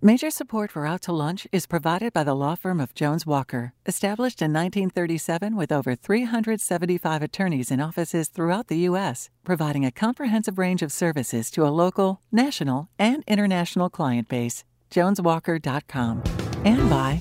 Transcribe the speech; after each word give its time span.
Major 0.00 0.30
support 0.30 0.70
for 0.70 0.86
Out 0.86 1.02
to 1.02 1.12
Lunch 1.12 1.48
is 1.50 1.66
provided 1.66 2.12
by 2.12 2.22
the 2.22 2.32
law 2.32 2.54
firm 2.54 2.78
of 2.78 2.94
Jones 2.94 3.26
Walker, 3.26 3.72
established 3.84 4.40
in 4.40 4.52
1937 4.52 5.56
with 5.56 5.72
over 5.72 5.96
375 5.96 7.20
attorneys 7.20 7.72
in 7.72 7.80
offices 7.80 8.28
throughout 8.28 8.68
the 8.68 8.78
U.S., 8.90 9.28
providing 9.42 9.84
a 9.84 9.90
comprehensive 9.90 10.56
range 10.56 10.82
of 10.82 10.92
services 10.92 11.50
to 11.50 11.66
a 11.66 11.74
local, 11.74 12.20
national, 12.30 12.88
and 12.96 13.24
international 13.26 13.90
client 13.90 14.28
base. 14.28 14.62
JonesWalker.com. 14.92 16.22
And 16.64 16.88
by 16.88 17.20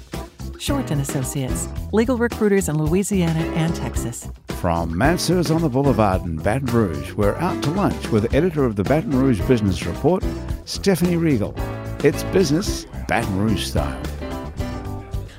Shorten 0.60 1.00
Associates, 1.00 1.68
legal 1.92 2.20
recruiters 2.20 2.70
in 2.70 2.78
Louisiana 2.78 3.40
and 3.56 3.76
Texas. 3.76 4.30
From 4.62 4.96
Mansur's 4.96 5.50
on 5.50 5.64
the 5.64 5.70
Boulevard 5.70 6.26
in 6.26 6.36
Baton 6.36 6.68
Rouge, 6.68 7.14
we're 7.14 7.38
out 7.38 7.64
to 7.64 7.72
lunch 7.72 8.10
with 8.10 8.32
editor 8.36 8.66
of 8.66 8.76
the 8.76 8.84
Baton 8.84 9.20
Rouge 9.20 9.42
Business 9.48 9.84
Report, 9.84 10.24
Stephanie 10.66 11.18
Riegel. 11.18 11.56
It's 12.04 12.22
business 12.26 12.86
Baton 13.08 13.40
Rouge 13.40 13.66
style. 13.66 14.00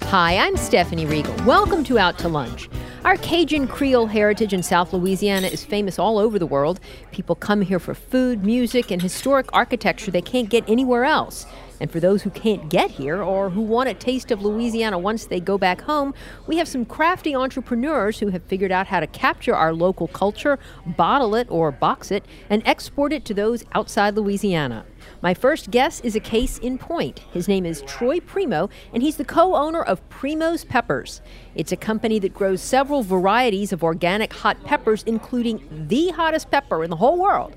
Hi, 0.07 0.37
I'm 0.37 0.57
Stephanie 0.57 1.07
Riegel. 1.07 1.37
Welcome 1.45 1.85
to 1.85 2.01
Out 2.01 2.19
to 2.19 2.29
Lunch. 2.29 2.69
Our 3.05 3.17
Cajun 3.19 3.69
Creole 3.69 4.07
heritage 4.07 4.53
in 4.53 4.65
South 4.65 4.93
Louisiana 4.93 5.47
is 5.47 5.65
famous 5.65 6.01
all 6.01 6.19
over 6.19 6.37
the 6.37 6.47
world. 6.47 6.81
People 7.13 7.37
come 7.37 7.61
here 7.61 7.79
for 7.79 7.95
food, 7.95 8.45
music, 8.45 8.91
and 8.91 9.01
historic 9.01 9.47
architecture 9.53 10.11
they 10.11 10.21
can't 10.21 10.49
get 10.49 10.69
anywhere 10.69 11.05
else. 11.05 11.47
And 11.81 11.91
for 11.91 12.01
those 12.01 12.23
who 12.23 12.31
can't 12.31 12.69
get 12.69 12.91
here 12.91 13.23
or 13.23 13.51
who 13.51 13.63
want 13.63 13.89
a 13.89 13.95
taste 13.95 14.31
of 14.31 14.43
Louisiana 14.43 14.99
once 14.99 15.27
they 15.27 15.41
go 15.41 15.59
back 15.59 15.83
home, 15.83 16.15
we 16.47 16.57
have 16.57 16.69
some 16.69 16.85
crafty 16.85 17.35
entrepreneurs 17.35 18.19
who 18.19 18.29
have 18.29 18.43
figured 18.45 18.73
out 18.73 18.89
how 18.89 19.01
to 19.01 19.07
capture 19.07 19.55
our 19.55 19.73
local 19.73 20.09
culture, 20.09 20.59
bottle 20.85 21.35
it 21.35 21.47
or 21.51 21.71
box 21.71 22.11
it, 22.11 22.25
and 22.51 22.63
export 22.67 23.13
it 23.13 23.25
to 23.27 23.35
those 23.35 23.65
outside 23.73 24.17
Louisiana. 24.17 24.85
My 25.23 25.35
first 25.35 25.71
guest 25.71 26.05
is 26.05 26.17
a 26.17 26.21
case 26.21 26.59
in 26.59 26.79
point. 26.79 27.21
His 27.33 27.49
name 27.49 27.65
is 27.65 27.83
Troy 27.83 28.21
Primo, 28.21 28.69
and 28.93 29.03
he's 29.03 29.17
the 29.17 29.25
co 29.25 29.55
owner 29.55 29.83
of 29.83 30.07
Primo's 30.09 30.65
Peppers. 30.65 31.23
It's 31.55 31.73
a 31.73 31.77
company 31.77 32.19
that 32.21 32.35
grows 32.35 32.61
several 32.61 33.03
varieties 33.03 33.73
of 33.73 33.83
organic 33.83 34.33
hot 34.33 34.63
peppers, 34.65 35.03
including 35.05 35.87
the 35.89 36.11
hottest 36.11 36.51
pepper 36.51 36.85
in 36.85 36.91
the 36.91 36.97
whole 36.97 37.19
world 37.19 37.57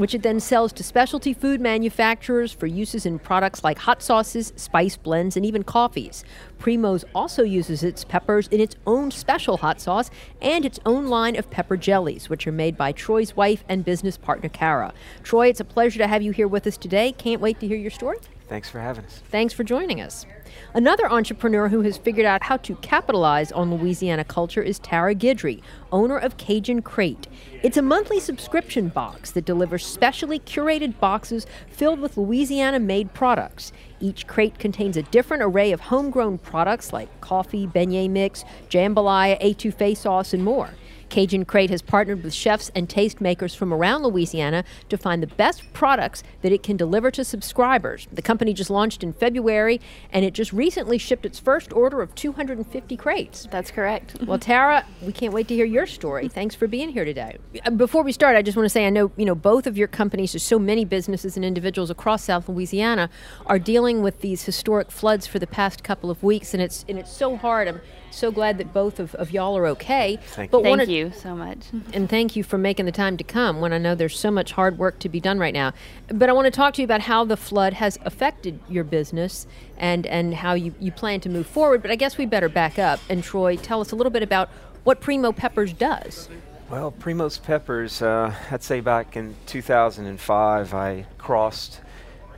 which 0.00 0.14
it 0.14 0.22
then 0.22 0.40
sells 0.40 0.72
to 0.72 0.82
specialty 0.82 1.34
food 1.34 1.60
manufacturers 1.60 2.54
for 2.54 2.66
uses 2.66 3.04
in 3.04 3.18
products 3.18 3.62
like 3.62 3.76
hot 3.76 4.02
sauces, 4.02 4.50
spice 4.56 4.96
blends, 4.96 5.36
and 5.36 5.44
even 5.44 5.62
coffees. 5.62 6.24
Primo's 6.58 7.04
also 7.14 7.42
uses 7.42 7.82
its 7.82 8.02
peppers 8.02 8.48
in 8.48 8.60
its 8.60 8.76
own 8.86 9.10
special 9.10 9.58
hot 9.58 9.78
sauce 9.78 10.10
and 10.40 10.64
its 10.64 10.80
own 10.86 11.08
line 11.08 11.36
of 11.36 11.50
pepper 11.50 11.76
jellies, 11.76 12.30
which 12.30 12.46
are 12.46 12.52
made 12.52 12.78
by 12.78 12.92
Troy's 12.92 13.36
wife 13.36 13.62
and 13.68 13.84
business 13.84 14.16
partner, 14.16 14.48
Kara. 14.48 14.94
Troy, 15.22 15.48
it's 15.48 15.60
a 15.60 15.66
pleasure 15.66 15.98
to 15.98 16.06
have 16.06 16.22
you 16.22 16.32
here 16.32 16.48
with 16.48 16.66
us 16.66 16.78
today. 16.78 17.12
Can't 17.12 17.42
wait 17.42 17.60
to 17.60 17.68
hear 17.68 17.76
your 17.76 17.90
story. 17.90 18.16
Thanks 18.50 18.68
for 18.68 18.80
having 18.80 19.04
us. 19.04 19.22
Thanks 19.30 19.54
for 19.54 19.62
joining 19.62 20.00
us. 20.00 20.26
Another 20.74 21.08
entrepreneur 21.08 21.68
who 21.68 21.82
has 21.82 21.96
figured 21.96 22.26
out 22.26 22.42
how 22.42 22.56
to 22.56 22.74
capitalize 22.76 23.52
on 23.52 23.72
Louisiana 23.72 24.24
culture 24.24 24.60
is 24.60 24.80
Tara 24.80 25.14
Guidry, 25.14 25.62
owner 25.92 26.18
of 26.18 26.36
Cajun 26.36 26.82
Crate. 26.82 27.28
It's 27.62 27.76
a 27.76 27.82
monthly 27.82 28.18
subscription 28.18 28.88
box 28.88 29.30
that 29.30 29.44
delivers 29.44 29.86
specially 29.86 30.40
curated 30.40 30.98
boxes 30.98 31.46
filled 31.68 32.00
with 32.00 32.16
Louisiana 32.16 32.80
made 32.80 33.14
products. 33.14 33.70
Each 34.00 34.26
crate 34.26 34.58
contains 34.58 34.96
a 34.96 35.02
different 35.04 35.44
array 35.44 35.70
of 35.70 35.82
homegrown 35.82 36.38
products 36.38 36.92
like 36.92 37.20
coffee, 37.20 37.68
beignet 37.68 38.10
mix, 38.10 38.44
jambalaya, 38.68 39.40
etouffee 39.40 39.96
sauce, 39.96 40.34
and 40.34 40.42
more. 40.42 40.70
Cajun 41.10 41.44
Crate 41.44 41.70
has 41.70 41.82
partnered 41.82 42.22
with 42.22 42.32
chefs 42.32 42.70
and 42.74 42.88
tastemakers 42.88 43.54
from 43.54 43.74
around 43.74 44.02
Louisiana 44.02 44.64
to 44.88 44.96
find 44.96 45.22
the 45.22 45.26
best 45.26 45.70
products 45.72 46.22
that 46.42 46.52
it 46.52 46.62
can 46.62 46.76
deliver 46.76 47.10
to 47.10 47.24
subscribers. 47.24 48.06
The 48.12 48.22
company 48.22 48.54
just 48.54 48.70
launched 48.70 49.02
in 49.02 49.12
February 49.12 49.80
and 50.12 50.24
it 50.24 50.32
just 50.32 50.52
recently 50.52 50.96
shipped 50.96 51.26
its 51.26 51.38
first 51.38 51.72
order 51.72 52.00
of 52.00 52.14
250 52.14 52.96
crates. 52.96 53.46
That's 53.50 53.70
correct. 53.70 54.16
well, 54.24 54.38
Tara, 54.38 54.86
we 55.02 55.12
can't 55.12 55.34
wait 55.34 55.48
to 55.48 55.54
hear 55.54 55.66
your 55.66 55.86
story. 55.86 56.28
Thanks 56.40 56.54
for 56.54 56.66
being 56.66 56.90
here 56.90 57.04
today. 57.04 57.38
Uh, 57.64 57.70
before 57.70 58.02
we 58.02 58.12
start, 58.12 58.36
I 58.36 58.42
just 58.42 58.56
want 58.56 58.64
to 58.64 58.70
say 58.70 58.86
I 58.86 58.90
know, 58.90 59.10
you 59.16 59.24
know, 59.24 59.34
both 59.34 59.66
of 59.66 59.76
your 59.76 59.88
companies, 59.88 60.32
there's 60.32 60.44
so 60.44 60.58
many 60.58 60.84
businesses 60.84 61.36
and 61.36 61.44
individuals 61.44 61.90
across 61.90 62.24
South 62.24 62.48
Louisiana 62.48 63.10
are 63.46 63.58
dealing 63.58 64.02
with 64.02 64.20
these 64.20 64.44
historic 64.44 64.90
floods 64.90 65.26
for 65.26 65.38
the 65.38 65.46
past 65.46 65.82
couple 65.82 66.10
of 66.10 66.22
weeks 66.22 66.54
and 66.54 66.62
it's 66.62 66.84
and 66.88 66.98
it's 66.98 67.12
so 67.12 67.36
hard. 67.36 67.66
I'm 67.68 67.80
so 68.10 68.30
glad 68.30 68.58
that 68.58 68.72
both 68.72 68.98
of, 69.00 69.14
of 69.16 69.30
y'all 69.30 69.56
are 69.56 69.66
okay. 69.68 70.18
Thank 70.22 70.50
but 70.50 70.64
you. 70.64 70.76
Thank 70.76 70.88
you 70.88 71.12
so 71.12 71.34
much. 71.34 71.58
And 71.92 72.08
thank 72.08 72.36
you 72.36 72.44
for 72.44 72.56
making 72.56 72.86
the 72.86 72.92
time 72.92 73.16
to 73.16 73.24
come 73.24 73.60
when 73.60 73.72
I 73.72 73.78
know 73.78 73.94
there's 73.94 74.18
so 74.18 74.30
much 74.30 74.52
hard 74.52 74.78
work 74.78 74.98
to 75.00 75.08
be 75.08 75.18
done 75.18 75.38
right 75.38 75.52
now. 75.52 75.72
But 76.08 76.28
I 76.28 76.32
want 76.32 76.46
to 76.46 76.50
talk 76.50 76.74
to 76.74 76.82
you 76.82 76.84
about 76.84 77.00
how 77.00 77.24
the 77.24 77.36
flood 77.36 77.72
has 77.74 77.98
affected 78.04 78.60
your 78.68 78.84
business 78.84 79.46
and, 79.76 80.06
and 80.06 80.34
how 80.34 80.54
you, 80.54 80.74
you 80.78 80.92
plan 80.92 81.20
to 81.20 81.28
move 81.28 81.46
forward. 81.46 81.82
But 81.82 81.90
I 81.90 81.96
guess 81.96 82.16
we 82.16 82.26
better 82.26 82.48
back 82.48 82.78
up. 82.78 83.00
And 83.08 83.24
Troy, 83.24 83.56
tell 83.56 83.80
us 83.80 83.90
a 83.92 83.96
little 83.96 84.10
bit 84.10 84.22
about 84.22 84.48
what 84.84 85.00
Primo 85.00 85.32
Peppers 85.32 85.72
does. 85.72 86.28
Well, 86.70 86.92
Primo's 86.92 87.36
Peppers, 87.36 88.00
uh, 88.00 88.32
I'd 88.50 88.62
say 88.62 88.80
back 88.80 89.16
in 89.16 89.34
2005, 89.46 90.74
I 90.74 91.06
crossed 91.18 91.80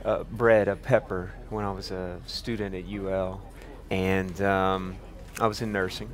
uh, 0.03 0.23
bred 0.23 0.67
a 0.67 0.75
pepper 0.75 1.31
when 1.49 1.63
I 1.63 1.71
was 1.71 1.91
a 1.91 2.19
student 2.25 2.73
at 2.73 2.85
UL. 2.91 3.41
And 3.91 4.41
um, 4.41 4.95
I 5.39 5.47
was 5.47 5.61
in 5.61 5.71
nursing, 5.71 6.09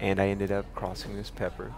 and 0.00 0.20
I 0.20 0.28
ended 0.28 0.52
up 0.52 0.66
crossing 0.74 1.16
this 1.16 1.30
pepper. 1.30 1.72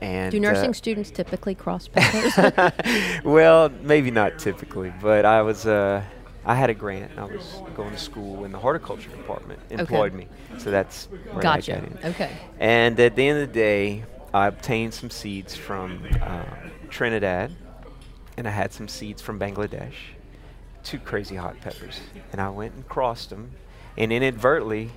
And 0.00 0.30
do 0.30 0.38
nursing 0.38 0.70
uh, 0.70 0.74
students 0.74 1.10
typically 1.10 1.54
cross 1.54 1.88
peppers? 1.92 3.24
well, 3.24 3.68
maybe 3.82 4.10
not 4.10 4.38
typically, 4.38 4.92
but 5.00 5.24
I 5.24 5.42
was. 5.42 5.66
Uh, 5.66 6.02
I 6.44 6.54
had 6.54 6.70
a 6.70 6.74
grant. 6.74 7.18
I 7.18 7.24
was 7.24 7.60
going 7.74 7.90
to 7.90 7.98
school, 7.98 8.44
in 8.44 8.52
the 8.52 8.58
horticulture 8.58 9.10
department 9.10 9.60
employed 9.68 10.14
okay. 10.14 10.24
me. 10.24 10.28
So 10.58 10.70
that's 10.70 11.06
where 11.32 11.42
gotcha. 11.42 11.76
I 11.76 11.80
got 11.80 11.88
in. 11.88 12.10
Okay. 12.10 12.30
And 12.58 12.98
at 12.98 13.16
the 13.16 13.28
end 13.28 13.42
of 13.42 13.48
the 13.48 13.54
day, 13.54 14.04
I 14.32 14.46
obtained 14.46 14.94
some 14.94 15.10
seeds 15.10 15.54
from 15.54 16.06
uh, 16.22 16.44
Trinidad, 16.88 17.54
and 18.38 18.48
I 18.48 18.50
had 18.50 18.72
some 18.72 18.88
seeds 18.88 19.20
from 19.20 19.38
Bangladesh. 19.38 19.92
Two 20.84 20.98
crazy 20.98 21.36
hot 21.36 21.60
peppers, 21.60 22.00
and 22.32 22.40
I 22.40 22.48
went 22.48 22.74
and 22.74 22.88
crossed 22.88 23.28
them, 23.30 23.50
and 23.96 24.12
inadvertently 24.12 24.90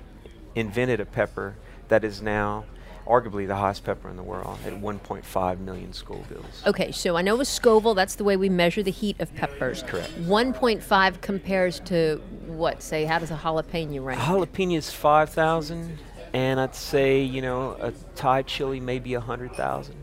invented 0.54 1.00
a 1.00 1.06
pepper 1.06 1.56
that 1.88 2.04
is 2.04 2.22
now 2.22 2.64
arguably 3.06 3.46
the 3.46 3.56
highest 3.56 3.84
pepper 3.84 4.08
in 4.08 4.16
the 4.16 4.22
world 4.22 4.58
at 4.64 4.72
1.5 4.72 5.58
million 5.58 5.90
Scovilles. 5.90 6.66
Okay, 6.66 6.92
so 6.92 7.16
I 7.16 7.22
know 7.22 7.36
with 7.36 7.48
Scoville, 7.48 7.94
that's 7.94 8.14
the 8.14 8.24
way 8.24 8.36
we 8.36 8.48
measure 8.48 8.82
the 8.82 8.90
heat 8.90 9.20
of 9.20 9.34
peppers. 9.34 9.82
Correct. 9.82 10.10
1.5 10.22 11.20
compares 11.20 11.80
to 11.80 12.20
what? 12.46 12.82
Say, 12.82 13.04
how 13.04 13.18
does 13.18 13.30
a 13.30 13.36
jalapeno 13.36 14.04
rank? 14.04 14.20
A 14.20 14.24
jalapeno 14.24 14.76
is 14.76 14.90
5,000, 14.90 15.98
and 16.32 16.60
I'd 16.60 16.74
say, 16.74 17.22
you 17.22 17.42
know, 17.42 17.76
a 17.80 17.92
Thai 18.14 18.42
chili 18.42 18.80
maybe 18.80 19.14
100,000. 19.14 19.96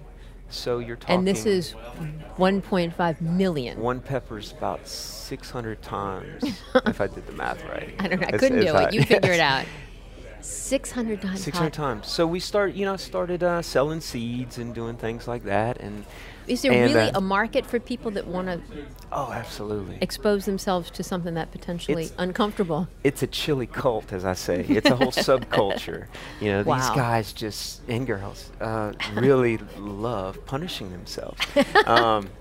So 0.51 0.79
you're 0.79 0.95
talking. 0.95 1.15
And 1.15 1.27
this 1.27 1.45
is 1.45 1.75
1.5 2.37 3.21
million. 3.21 3.79
One 3.79 4.01
pepper 4.01 4.39
is 4.39 4.51
about 4.51 4.87
600 4.87 5.81
times, 5.81 6.43
if 6.87 6.99
I 6.99 7.07
did 7.07 7.27
the 7.27 7.33
math 7.33 7.63
right. 7.65 7.93
I 7.99 8.07
don't 8.07 8.19
know. 8.19 8.27
I 8.27 8.31
couldn't 8.31 8.59
do 8.59 8.75
it. 8.75 8.93
You 8.93 9.03
figure 9.03 9.31
it 9.31 9.39
out. 9.39 9.65
600 10.41 11.21
times 11.21 11.43
600 11.43 11.73
times. 11.73 12.07
So 12.07 12.25
we 12.25 12.39
start 12.39 12.73
you 12.73 12.85
know 12.85 12.97
started 12.97 13.43
uh, 13.43 13.61
selling 13.61 14.01
seeds 14.01 14.57
and 14.57 14.73
doing 14.73 14.97
things 14.97 15.27
like 15.27 15.43
that 15.43 15.79
and 15.79 16.05
is 16.47 16.63
there 16.63 16.71
and 16.71 16.93
really 16.93 17.11
uh, 17.11 17.17
a 17.17 17.21
market 17.21 17.65
for 17.65 17.79
people 17.79 18.09
that 18.11 18.25
want 18.25 18.47
to 18.47 18.61
oh 19.11 19.31
absolutely. 19.31 19.97
expose 20.01 20.45
themselves 20.45 20.89
to 20.91 21.03
something 21.03 21.35
that 21.35 21.51
potentially 21.51 22.05
it's, 22.05 22.13
uncomfortable? 22.17 22.87
It's 23.03 23.21
a 23.21 23.27
chili 23.27 23.67
cult 23.67 24.11
as 24.11 24.25
i 24.25 24.33
say. 24.33 24.65
It's 24.67 24.89
a 24.89 24.95
whole 24.95 25.11
subculture. 25.11 26.07
You 26.41 26.53
know 26.53 26.63
wow. 26.63 26.77
these 26.77 26.89
guys 26.89 27.33
just 27.33 27.81
and 27.87 28.07
girls 28.07 28.51
uh, 28.59 28.93
really 29.13 29.57
love 29.77 30.43
punishing 30.45 30.91
themselves. 30.91 31.39
Um, 31.85 32.29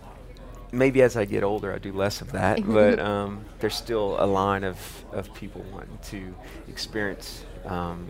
maybe 0.72 1.02
as 1.02 1.16
I 1.16 1.24
get 1.24 1.42
older, 1.42 1.72
I 1.72 1.78
do 1.78 1.92
less 1.92 2.20
of 2.20 2.32
that, 2.32 2.66
but 2.66 2.98
um, 3.10 3.44
there's 3.58 3.74
still 3.74 4.16
a 4.18 4.26
line 4.26 4.64
of, 4.64 5.04
of 5.12 5.32
people 5.34 5.64
wanting 5.72 5.98
to 6.04 6.34
experience 6.68 7.44
um, 7.66 8.08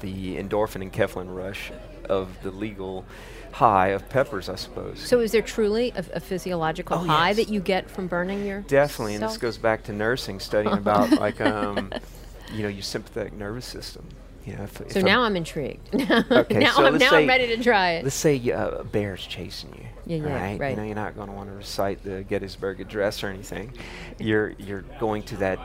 the 0.00 0.36
endorphin 0.36 0.82
and 0.82 0.92
enkephalin 0.92 1.34
rush 1.34 1.70
of 2.08 2.28
the 2.42 2.50
legal 2.50 3.04
high 3.52 3.88
of 3.88 4.08
peppers, 4.08 4.48
I 4.48 4.56
suppose. 4.56 5.00
So, 5.00 5.20
is 5.20 5.32
there 5.32 5.42
truly 5.42 5.92
a, 5.96 6.04
a 6.14 6.20
physiological 6.20 6.98
oh 6.98 7.04
high 7.04 7.28
yes. 7.28 7.36
that 7.36 7.48
you 7.48 7.60
get 7.60 7.90
from 7.90 8.06
burning 8.06 8.46
your? 8.46 8.60
Definitely, 8.62 9.14
self? 9.14 9.22
and 9.22 9.30
this 9.30 9.38
goes 9.38 9.58
back 9.58 9.84
to 9.84 9.92
nursing, 9.92 10.40
studying 10.40 10.74
about 10.74 11.10
like 11.12 11.40
um, 11.40 11.92
you 12.52 12.62
know 12.62 12.68
your 12.68 12.82
sympathetic 12.82 13.32
nervous 13.32 13.66
system. 13.66 14.06
You 14.44 14.56
know, 14.56 14.62
if, 14.62 14.78
so 14.78 14.84
if 15.00 15.04
now 15.04 15.20
I'm, 15.20 15.32
I'm 15.32 15.36
intrigued. 15.36 15.94
okay, 15.94 16.58
now 16.58 16.72
so 16.72 16.86
I'm 16.86 16.96
now 16.96 17.10
I'm 17.10 17.28
ready 17.28 17.54
to 17.54 17.62
try 17.62 17.92
it. 17.92 18.04
Let's 18.04 18.16
say 18.16 18.40
uh, 18.50 18.68
a 18.68 18.84
bear's 18.84 19.26
chasing 19.26 19.74
you. 19.74 20.16
Yeah, 20.16 20.26
yeah, 20.26 20.34
right? 20.34 20.58
right. 20.58 20.70
You 20.70 20.76
know, 20.76 20.84
you're 20.84 20.94
not 20.94 21.14
going 21.16 21.28
to 21.28 21.34
want 21.34 21.50
to 21.50 21.54
recite 21.54 22.02
the 22.02 22.22
Gettysburg 22.22 22.80
Address 22.80 23.22
or 23.22 23.28
anything. 23.28 23.74
You're 24.18 24.50
you're 24.58 24.84
going 25.00 25.22
to 25.24 25.36
that 25.38 25.58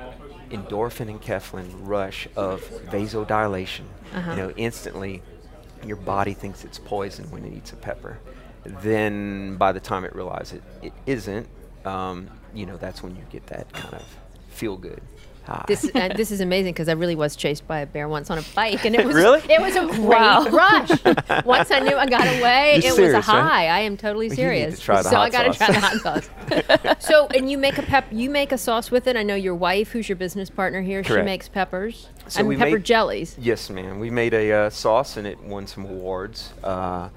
endorphin 0.53 1.09
and 1.09 1.21
enkephalin 1.21 1.69
rush 1.81 2.27
of 2.35 2.61
vasodilation. 2.91 3.85
Uh-huh. 4.13 4.31
You 4.31 4.37
know, 4.37 4.51
instantly, 4.55 5.21
your 5.85 5.97
body 5.97 6.33
thinks 6.33 6.63
it's 6.63 6.79
poison 6.79 7.29
when 7.31 7.43
it 7.43 7.53
eats 7.53 7.73
a 7.73 7.75
pepper. 7.75 8.19
Then, 8.63 9.57
by 9.57 9.73
the 9.73 9.81
time 9.81 10.05
it 10.05 10.15
realizes 10.15 10.53
it, 10.53 10.63
it 10.81 10.93
isn't, 11.05 11.47
um, 11.85 12.29
you 12.53 12.65
know, 12.65 12.77
that's 12.77 13.03
when 13.03 13.15
you 13.15 13.23
get 13.29 13.47
that 13.47 13.71
kind 13.73 13.95
of 13.95 14.05
feel 14.49 14.77
good 14.77 15.01
Hi. 15.45 15.65
This 15.67 15.89
uh, 15.93 16.09
this 16.15 16.31
is 16.31 16.39
amazing 16.39 16.71
because 16.73 16.87
I 16.87 16.93
really 16.93 17.15
was 17.15 17.35
chased 17.35 17.67
by 17.67 17.79
a 17.79 17.85
bear 17.85 18.07
once 18.07 18.29
on 18.31 18.37
a 18.37 18.43
bike, 18.55 18.85
and 18.85 18.95
it 18.95 19.05
was 19.05 19.13
Really? 19.15 19.41
it 19.49 19.59
was 19.59 19.75
a 19.75 19.85
great 19.87 19.99
Wow. 19.99 20.45
rush. 20.49 21.45
once 21.45 21.69
I 21.69 21.79
knew 21.79 21.95
I 21.97 22.05
got 22.05 22.21
away, 22.39 22.79
You're 22.81 22.93
it 22.93 22.95
serious, 22.95 22.97
was 22.97 23.27
a 23.27 23.31
right? 23.31 23.41
high. 23.41 23.67
I 23.67 23.79
am 23.79 23.97
totally 23.97 24.29
Well, 24.29 24.37
you 24.39 24.45
need 24.49 24.71
to 24.71 24.77
serious. 24.77 24.79
try 24.79 25.01
the 25.01 25.09
so 25.09 25.17
I 25.17 25.29
got 25.29 25.43
to 25.43 25.53
sauce. 25.53 25.57
try 25.57 25.73
the 25.73 25.79
hot 25.81 26.27
sauce. 26.97 27.05
so, 27.05 27.27
and 27.35 27.51
you 27.51 27.57
make 27.57 27.77
a 27.77 27.81
pep. 27.83 28.05
You 28.11 28.29
make 28.29 28.53
a 28.53 28.57
sauce 28.57 28.89
with 28.89 29.05
it. 29.07 29.17
I 29.17 29.23
know 29.23 29.35
your 29.35 29.55
wife, 29.55 29.91
who's 29.91 30.07
your 30.07 30.15
business 30.15 30.49
partner 30.49 30.81
here, 30.81 31.03
she 31.03 31.21
makes 31.21 31.49
peppers. 31.49 32.07
So 32.29 32.39
and 32.39 32.47
we 32.47 32.55
pepper 32.55 32.71
made- 32.77 32.85
jellies. 32.85 33.35
Yes, 33.37 33.69
ma'am. 33.69 33.99
We 33.99 34.09
made 34.09 34.33
a 34.33 34.51
uh, 34.51 34.69
sauce 34.69 35.17
and 35.17 35.27
it 35.27 35.41
won 35.43 35.67
some 35.67 35.83
awards 35.83 36.53
uh, 36.63 37.09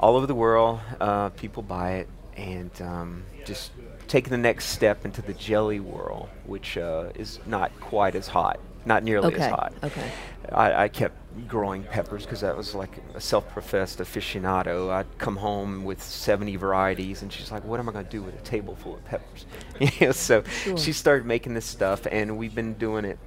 all 0.00 0.16
over 0.16 0.26
the 0.26 0.34
world. 0.34 0.80
Uh, 1.00 1.28
people 1.28 1.62
buy 1.62 1.92
it 1.92 2.08
and 2.36 2.70
um, 2.82 3.22
just 3.44 3.70
taking 4.12 4.30
the 4.30 4.36
next 4.36 4.66
step 4.66 5.06
into 5.06 5.22
the 5.22 5.32
jelly 5.32 5.80
world, 5.80 6.28
which 6.44 6.76
uh, 6.76 7.08
is 7.14 7.40
not 7.46 7.72
quite 7.80 8.14
as 8.14 8.28
hot, 8.28 8.60
not 8.84 9.02
nearly 9.02 9.28
Okay, 9.34 9.42
as 9.42 9.50
hot. 9.50 9.72
okay. 9.82 10.10
I, 10.52 10.84
I 10.84 10.88
kept 10.88 11.16
growing 11.48 11.82
peppers 11.84 12.26
because 12.26 12.42
that 12.42 12.54
was 12.54 12.74
like 12.74 12.90
a 13.14 13.20
self-professed 13.22 14.00
aficionado. 14.00 14.90
I'd 14.90 15.06
come 15.16 15.36
home 15.36 15.84
with 15.84 16.02
70 16.02 16.56
varieties, 16.56 17.22
and 17.22 17.32
she's 17.32 17.50
like, 17.50 17.64
"What 17.64 17.80
am 17.80 17.88
I 17.88 17.92
going 17.92 18.04
to 18.04 18.10
do 18.10 18.22
with 18.22 18.38
a 18.38 18.42
table 18.44 18.76
full 18.76 18.96
of 18.96 19.04
peppers?" 19.06 19.46
You 19.80 20.08
know, 20.08 20.12
so 20.12 20.42
she 20.76 20.92
started 20.92 21.24
making 21.24 21.54
this 21.54 21.64
stuff, 21.64 22.06
and 22.12 22.36
we've 22.36 22.54
been 22.54 22.74
doing 22.74 23.06
it, 23.06 23.18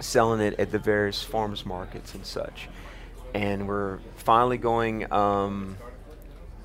selling 0.00 0.42
it 0.42 0.60
at 0.60 0.70
the 0.70 0.78
various 0.78 1.22
farmers 1.22 1.64
markets 1.64 2.14
and 2.14 2.26
such. 2.26 2.68
And 3.32 3.66
we're 3.66 4.00
finally 4.16 4.58
going 4.58 5.10
um, 5.10 5.78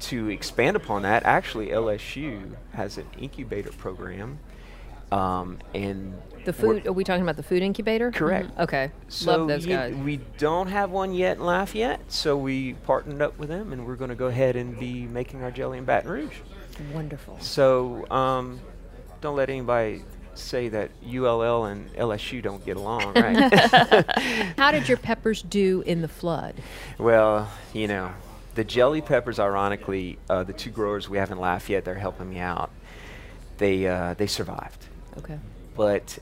to 0.02 0.30
expand 0.30 0.76
upon 0.76 1.02
that. 1.04 1.24
Actually, 1.26 1.68
LSU 1.68 2.56
has 2.74 2.98
an 2.98 3.06
incubator 3.20 3.72
program, 3.72 4.40
um, 5.12 5.60
and 5.74 6.14
The 6.46 6.54
food. 6.54 6.88
Are 6.88 6.94
we 6.94 7.04
talking 7.04 7.22
about 7.22 7.36
the 7.38 7.44
food 7.44 7.62
incubator? 7.62 8.12
Correct. 8.12 8.50
Mhm. 8.58 8.64
Okay. 8.64 8.92
so 9.10 9.38
Love 9.38 9.48
those 9.48 9.66
guys. 9.66 9.94
we 9.96 10.18
don't 10.38 10.68
have 10.68 10.90
one 10.90 11.14
yet 11.14 11.38
in 11.38 11.44
Lafayette, 11.46 12.12
so 12.12 12.36
we 12.36 12.74
partnered 12.74 13.22
up 13.22 13.38
with 13.38 13.50
them, 13.50 13.72
and 13.74 13.86
we're 13.86 13.96
going 13.96 14.10
to 14.10 14.16
go 14.16 14.28
ahead 14.28 14.56
and 14.56 14.80
be 14.80 15.04
making 15.06 15.44
our 15.44 15.52
jelly 15.52 15.78
in 15.78 15.86
Baton 15.86 16.10
Rouge. 16.10 16.36
Wonderful. 16.94 17.38
So 17.42 18.10
um, 18.10 18.60
don't 19.22 19.36
let 19.36 19.50
anybody 19.50 20.02
say 20.34 20.70
that 20.70 20.90
ULL 21.06 21.66
and 21.66 21.94
LSU 21.94 22.42
don't 22.42 22.66
get 22.66 22.78
along, 22.78 23.14
right? 23.14 23.54
How 24.58 24.72
did 24.72 24.88
your 24.88 24.98
peppers 24.98 25.42
do 25.44 25.84
in 25.86 26.02
the 26.02 26.08
flood? 26.08 26.56
well, 26.98 27.52
you 27.74 27.88
know, 27.88 28.12
the 28.56 28.64
jelly 28.64 29.02
peppers, 29.02 29.40
ironically, 29.40 30.18
uh, 30.30 30.44
the 30.44 30.54
two 30.54 30.70
growers 30.70 31.10
we 31.10 31.18
haven't 31.18 31.38
in 31.38 31.42
Lafayette, 31.42 31.86
they're 31.86 31.96
helping 31.96 32.30
me 32.30 32.40
out. 32.40 32.72
They 33.58 33.88
uh, 33.88 34.16
they 34.16 34.28
survived. 34.28 34.88
Okay. 35.18 35.38
but 35.76 36.18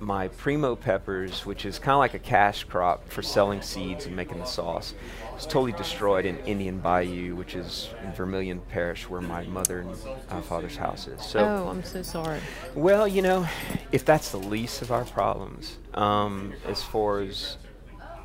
my 0.00 0.28
primo 0.28 0.76
peppers, 0.76 1.46
which 1.46 1.64
is 1.64 1.78
kind 1.78 1.94
of 1.94 1.98
like 1.98 2.14
a 2.14 2.18
cash 2.18 2.64
crop 2.64 3.08
for 3.08 3.22
selling 3.22 3.62
seeds 3.62 4.06
and 4.06 4.14
making 4.14 4.38
the 4.38 4.44
sauce, 4.44 4.94
was 5.34 5.46
totally 5.46 5.72
destroyed 5.72 6.26
in 6.26 6.38
Indian 6.40 6.78
Bayou, 6.78 7.34
which 7.34 7.54
is 7.54 7.88
in 8.04 8.12
Vermilion 8.12 8.60
Parish, 8.68 9.08
where 9.08 9.20
my 9.20 9.44
mother 9.44 9.80
and 9.80 9.96
uh, 10.30 10.40
father's 10.42 10.76
house 10.76 11.06
is. 11.06 11.24
So, 11.24 11.40
oh, 11.40 11.68
I'm 11.68 11.82
so 11.82 12.02
sorry. 12.02 12.40
well, 12.74 13.08
you 13.08 13.22
know, 13.22 13.46
if 13.92 14.04
that's 14.04 14.30
the 14.30 14.38
least 14.38 14.82
of 14.82 14.92
our 14.92 15.04
problems, 15.04 15.78
um, 15.94 16.52
as 16.66 16.82
far 16.82 17.20
as 17.20 17.56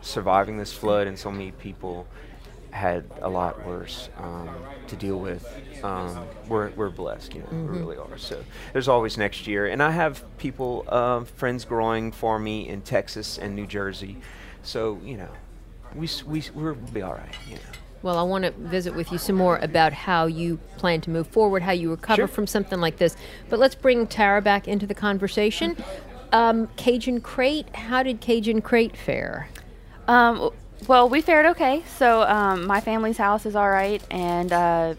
surviving 0.02 0.58
this 0.58 0.74
flood, 0.74 1.08
and 1.08 1.18
so 1.18 1.32
many 1.32 1.52
people 1.52 2.08
had 2.72 3.04
a 3.22 3.30
lot 3.30 3.66
worse 3.66 4.10
um, 4.18 4.50
to 4.88 4.96
deal 4.96 5.20
with. 5.20 5.46
Um, 5.84 6.26
we're, 6.48 6.70
we're 6.72 6.90
blessed, 6.90 7.34
you 7.34 7.42
know, 7.42 7.48
we 7.52 7.78
really 7.80 7.98
are. 7.98 8.18
So 8.18 8.44
there's 8.74 8.88
always 8.88 9.18
next 9.18 9.48
year, 9.48 9.68
and 9.68 9.82
I 9.82 9.92
have 9.92 10.24
people, 10.38 10.86
um 10.90 11.26
friends 11.26 11.66
growing 11.66 12.12
for 12.12 12.38
me 12.40 12.68
in 12.68 12.82
Texas 12.82 13.38
and 13.38 13.56
New 13.56 13.66
Jersey. 13.68 14.18
So 14.64 15.00
you 15.04 15.18
know, 15.18 15.30
we 15.96 16.06
s- 16.06 16.24
we 16.24 16.40
s- 16.40 16.52
we'll 16.54 16.76
be 16.76 17.02
all 17.02 17.14
right. 17.14 17.34
You 17.48 17.56
know. 17.56 17.62
Well, 18.02 18.18
I 18.18 18.24
want 18.24 18.46
to 18.46 18.52
visit 18.52 18.96
with 18.96 19.12
you 19.12 19.18
some 19.18 19.36
more 19.36 19.58
about 19.58 19.92
how 19.92 20.26
you 20.26 20.58
plan 20.78 21.02
to 21.02 21.10
move 21.10 21.28
forward, 21.28 21.62
how 21.64 21.72
you 21.74 21.90
recover 21.92 22.16
Sure. 22.22 22.28
from 22.28 22.48
something 22.48 22.80
like 22.80 22.98
this. 22.98 23.18
But 23.50 23.60
let's 23.60 23.76
bring 23.76 24.08
Tara 24.08 24.42
back 24.42 24.68
into 24.70 24.86
the 24.88 24.94
conversation. 24.94 25.76
Um, 26.32 26.68
Cajun 26.78 27.20
Crate, 27.22 27.76
how 27.76 28.04
did 28.04 28.22
Cajun 28.22 28.62
Crate 28.62 28.96
fare? 28.96 29.50
Um, 30.08 30.36
w- 30.36 30.54
well, 30.88 31.10
we 31.10 31.22
fared 31.22 31.46
okay. 31.48 31.84
So 31.98 32.24
um, 32.24 32.66
my 32.66 32.82
family's 32.82 33.18
house 33.18 33.46
is 33.46 33.56
all 33.56 33.70
right, 33.70 34.02
and 34.10 34.52
uh, 34.52 34.96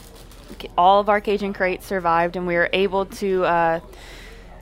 all 0.76 1.00
of 1.00 1.08
our 1.08 1.20
Cajun 1.20 1.52
crates 1.52 1.86
survived, 1.86 2.36
and 2.36 2.46
we 2.46 2.54
were 2.54 2.70
able 2.72 3.06
to. 3.06 3.44
Uh, 3.44 3.80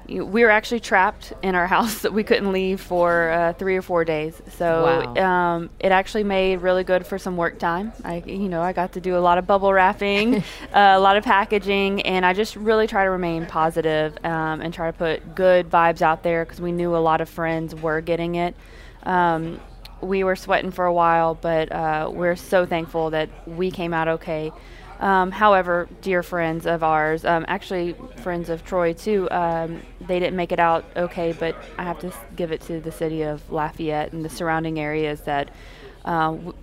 we 0.09 0.43
were 0.43 0.49
actually 0.49 0.81
trapped 0.81 1.35
in 1.43 1.55
our 1.55 1.67
house 1.76 2.00
that 2.00 2.15
we 2.15 2.25
couldn't 2.25 2.50
leave 2.50 2.81
for 2.81 3.31
uh, 3.31 3.53
three 3.53 3.76
or 3.76 3.82
four 3.82 4.06
days. 4.06 4.41
So 4.56 5.12
Wow. 5.15 5.23
um, 5.23 5.70
it 5.79 5.93
actually 5.93 6.25
made 6.25 6.62
really 6.62 6.82
good 6.82 7.06
for 7.06 7.19
some 7.19 7.37
work 7.37 7.59
time. 7.59 7.93
I, 8.05 8.23
you 8.25 8.49
know, 8.49 8.62
I 8.62 8.73
got 8.73 8.93
to 8.93 9.03
do 9.03 9.19
a 9.19 9.21
lot 9.21 9.37
of 9.37 9.47
bubble 9.47 9.71
wrapping, 9.71 10.37
uh, 10.37 10.43
a 10.73 10.99
lot 10.99 11.19
of 11.19 11.25
packaging, 11.25 12.00
and 12.03 12.25
I 12.25 12.32
just 12.32 12.56
really 12.56 12.87
try 12.87 13.05
to 13.05 13.11
remain 13.11 13.44
positive, 13.44 14.17
um, 14.25 14.62
and 14.62 14.73
try 14.73 14.91
to 14.91 14.97
put 14.97 15.35
good 15.35 15.69
vibes 15.69 16.00
out 16.00 16.23
there 16.23 16.43
because 16.47 16.59
we 16.61 16.73
knew 16.73 16.97
a 16.97 16.99
lot 16.99 17.21
of 17.21 17.29
friends 17.29 17.75
were 17.75 18.00
getting 18.00 18.37
it. 18.37 18.55
Um, 19.03 19.61
we 20.00 20.25
were 20.25 20.37
sweating 20.37 20.71
for 20.71 20.85
a 20.85 20.93
while, 20.93 21.35
but 21.35 21.71
uh, 21.73 22.11
we're 22.12 22.37
so 22.37 22.67
thankful 22.67 23.11
that 23.11 23.29
we 23.49 23.71
came 23.71 23.93
out 23.93 24.09
okay. 24.09 24.53
Um, 25.00 25.31
however, 25.31 25.89
dear 26.03 26.23
friends 26.23 26.67
of 26.67 26.83
ours, 26.83 27.25
um, 27.25 27.45
actually 27.49 27.95
friends 28.17 28.49
of 28.49 28.65
Troy 28.65 28.93
too, 28.93 29.29
um, 29.31 29.83
they 30.00 30.19
didn't 30.19 30.37
make 30.37 30.50
it 30.50 30.59
out 30.59 30.85
okay, 30.97 31.33
but 31.33 31.56
I 31.79 31.85
have 31.85 32.00
to 32.00 32.12
give 32.35 32.50
it 32.50 32.61
to 32.62 32.81
the 32.81 32.91
city 32.91 33.23
of 33.23 33.50
Lafayette 33.50 34.12
and 34.12 34.25
the 34.25 34.29
surrounding 34.29 34.81
areas 34.81 35.21
that 35.23 35.50
uh, 36.05 36.33
w- 36.33 36.55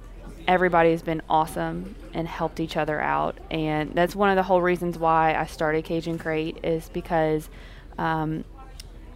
everybody 0.48 0.92
has 0.92 1.02
been 1.02 1.22
awesome 1.30 1.96
and 2.14 2.28
helped 2.28 2.60
each 2.60 2.76
other 2.76 3.00
out. 3.00 3.38
And 3.52 3.94
that's 3.94 4.16
one 4.16 4.30
of 4.30 4.36
the 4.36 4.44
whole 4.44 4.62
reasons 4.62 4.98
why 4.98 5.34
I 5.34 5.46
started 5.46 5.86
Cajun 5.86 6.18
Crate 6.18 6.58
is 6.62 6.90
because 6.90 7.50
um, 7.98 8.44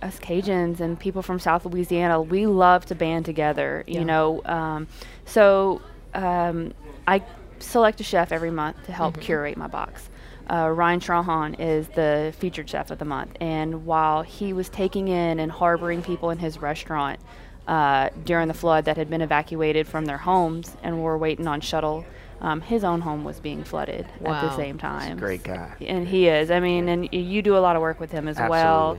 us 0.02 0.20
Cajuns 0.20 0.80
and 0.80 1.00
people 1.00 1.22
from 1.22 1.40
South 1.40 1.66
Louisiana, 1.66 2.22
we 2.22 2.46
love 2.46 2.86
to 2.88 2.96
band 2.96 3.26
together, 3.26 3.84
you 3.88 4.00
Yeah. 4.00 4.04
know. 4.06 4.42
Um, 4.46 4.88
so 5.26 5.82
um, 6.14 6.74
I 7.08 7.22
select 7.60 8.00
a 8.00 8.04
chef 8.04 8.32
every 8.32 8.52
month 8.52 8.78
to 8.86 8.92
help 8.92 9.20
curate 9.20 9.58
my 9.58 9.68
box. 9.68 10.10
Uh, 10.50 10.70
Ryan 10.70 11.00
Trahan 11.00 11.56
is 11.60 11.88
the 11.90 12.34
featured 12.40 12.68
chef 12.70 12.90
of 12.90 12.98
the 12.98 13.06
month, 13.06 13.36
and 13.40 13.86
while 13.86 14.24
he 14.24 14.52
was 14.54 14.68
taking 14.70 15.08
in 15.08 15.40
and 15.40 15.52
harboring 15.52 16.02
people 16.02 16.32
in 16.32 16.40
his 16.40 16.60
restaurant 16.60 17.20
uh, 17.68 18.10
during 18.26 18.48
the 18.48 18.54
flood 18.56 18.86
that 18.86 18.98
had 18.98 19.12
been 19.12 19.22
evacuated 19.22 19.88
from 19.88 20.06
their 20.06 20.18
homes 20.18 20.76
and 20.82 21.04
were 21.04 21.20
waiting 21.20 21.46
on 21.46 21.62
shuttle, 21.62 22.04
um, 22.42 22.62
his 22.62 22.84
own 22.84 23.02
home 23.02 23.24
was 23.24 23.40
being 23.40 23.64
flooded 23.64 24.08
at 24.26 24.42
the 24.42 24.56
same 24.56 24.80
time. 24.80 25.20
great 25.20 25.44
guy. 25.44 25.76
And 25.86 26.08
he 26.08 26.28
is. 26.30 26.50
I 26.50 26.60
mean, 26.62 26.90
and 26.90 27.02
y- 27.04 27.10
you 27.20 27.44
do 27.44 27.56
a 27.56 27.60
lot 27.60 27.76
of 27.76 27.84
work 27.84 28.00
with 28.00 28.12
him 28.12 28.28
as 28.28 28.40
well. 28.50 28.98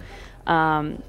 Um, 0.51 1.03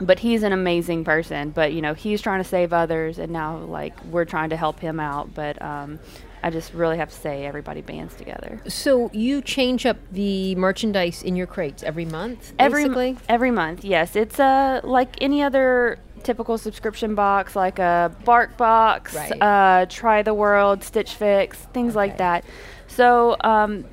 but 0.00 0.18
he's 0.20 0.42
an 0.42 0.52
amazing 0.52 1.04
person. 1.04 1.50
But 1.50 1.72
you 1.72 1.82
know, 1.82 1.94
he's 1.94 2.20
trying 2.22 2.42
to 2.42 2.48
save 2.48 2.72
others, 2.72 3.18
and 3.18 3.32
now 3.32 3.58
like 3.58 3.94
we're 4.06 4.24
trying 4.24 4.50
to 4.50 4.56
help 4.56 4.80
him 4.80 4.98
out. 5.00 5.34
But 5.34 5.60
um, 5.60 5.98
I 6.42 6.50
just 6.50 6.72
really 6.72 6.96
have 6.96 7.10
to 7.10 7.16
say, 7.16 7.44
everybody 7.44 7.82
bands 7.82 8.14
together. 8.14 8.60
So 8.68 9.10
you 9.12 9.42
change 9.42 9.84
up 9.86 9.98
the 10.10 10.54
merchandise 10.54 11.22
in 11.22 11.36
your 11.36 11.46
crates 11.46 11.82
every 11.82 12.06
month, 12.06 12.52
Every 12.58 12.84
m- 12.84 13.18
every 13.28 13.50
month, 13.50 13.84
yes. 13.84 14.16
It's 14.16 14.40
uh 14.40 14.80
like 14.84 15.16
any 15.20 15.42
other 15.42 15.98
typical 16.22 16.56
subscription 16.58 17.14
box, 17.14 17.56
like 17.56 17.78
a 17.78 18.14
Bark 18.24 18.56
box, 18.56 19.14
Right. 19.14 19.40
uh, 19.42 19.86
Try 19.88 20.22
the 20.22 20.34
World, 20.34 20.82
Stitch 20.84 21.14
Fix, 21.14 21.58
things 21.74 21.94
like 21.96 22.18
that. 22.18 22.44
So 22.86 23.36
um, 23.40 23.84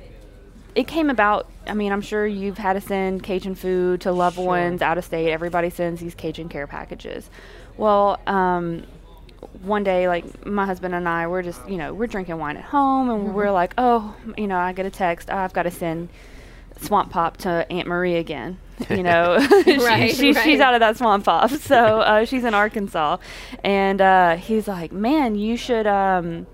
it 0.74 0.86
came 0.86 1.10
about. 1.10 1.50
I 1.68 1.74
mean, 1.74 1.92
I'm 1.92 2.00
sure 2.02 2.26
you've 2.26 2.58
had 2.58 2.72
to 2.74 2.80
send 2.80 3.22
Cajun 3.22 3.54
food 3.54 4.00
to 4.02 4.12
loved 4.12 4.36
Sure. 4.36 4.46
ones 4.46 4.82
out 4.82 4.98
of 4.98 5.04
state. 5.04 5.30
Everybody 5.30 5.70
sends 5.70 6.00
these 6.00 6.14
Cajun 6.14 6.48
care 6.48 6.66
packages. 6.66 7.28
Well, 7.76 8.18
um, 8.26 8.84
one 9.62 9.84
day, 9.84 10.08
like 10.08 10.44
my 10.46 10.66
husband 10.66 10.94
and 10.94 11.08
I, 11.08 11.26
we're 11.28 11.42
just, 11.42 11.60
you 11.68 11.76
know, 11.76 11.94
we're 11.94 12.06
drinking 12.08 12.38
wine 12.38 12.56
at 12.56 12.64
home, 12.64 13.08
and 13.10 13.34
we're 13.34 13.50
like, 13.52 13.74
oh, 13.78 14.14
you 14.36 14.46
know, 14.46 14.58
I 14.58 14.72
get 14.72 14.86
a 14.86 14.90
text, 14.90 15.28
oh, 15.30 15.36
I've 15.36 15.52
got 15.52 15.62
to 15.64 15.70
send 15.70 16.08
Swamp 16.80 17.10
Pop 17.10 17.36
to 17.38 17.66
Aunt 17.70 17.86
Marie 17.86 18.16
again. 18.16 18.58
You 18.90 19.02
know, 19.02 19.38
She- 19.64 19.78
she- 19.78 20.32
right. 20.32 20.44
she's 20.44 20.60
out 20.60 20.74
of 20.74 20.80
that 20.80 20.96
Swamp 20.96 21.24
Pop, 21.24 21.50
so 21.70 22.00
uh, 22.00 22.24
she's 22.24 22.44
in 22.44 22.54
Arkansas, 22.54 23.18
and 23.62 24.00
uh, 24.00 24.36
he's 24.36 24.66
like, 24.68 24.90
man, 24.92 25.34
you 25.36 25.56
should. 25.56 25.86
Um, 25.86 26.46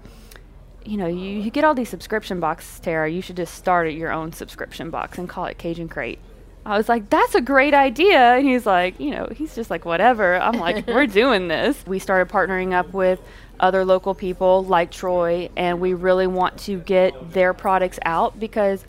you 0.84 0.96
know, 0.96 1.06
you, 1.06 1.40
you 1.40 1.50
get 1.50 1.64
all 1.64 1.74
these 1.74 1.88
subscription 1.88 2.40
boxes, 2.40 2.80
Tara. 2.80 3.10
You 3.10 3.22
should 3.22 3.36
just 3.36 3.54
start 3.54 3.86
at 3.86 3.94
your 3.94 4.12
own 4.12 4.32
subscription 4.32 4.90
box 4.90 5.18
and 5.18 5.28
call 5.28 5.46
it 5.46 5.58
Cajun 5.58 5.88
Crate. 5.88 6.18
I 6.66 6.78
was 6.78 6.88
like, 6.88 7.10
that's 7.10 7.34
a 7.34 7.40
great 7.40 7.74
idea. 7.74 8.36
And 8.36 8.46
he's 8.46 8.64
like, 8.64 8.98
you 8.98 9.10
know, 9.10 9.28
he's 9.34 9.54
just 9.54 9.70
like, 9.70 9.84
whatever. 9.84 10.40
I'm 10.40 10.58
like, 10.58 10.86
we're 10.88 11.06
doing 11.06 11.48
this. 11.48 11.84
We 11.86 11.98
started 11.98 12.32
partnering 12.32 12.72
up 12.72 12.92
with 12.92 13.20
other 13.60 13.84
local 13.84 14.14
people 14.14 14.64
like 14.64 14.90
Troy, 14.90 15.48
and 15.56 15.80
we 15.80 15.94
really 15.94 16.26
want 16.26 16.58
to 16.60 16.78
get 16.80 17.32
their 17.32 17.52
products 17.52 17.98
out 18.04 18.40
because, 18.40 18.84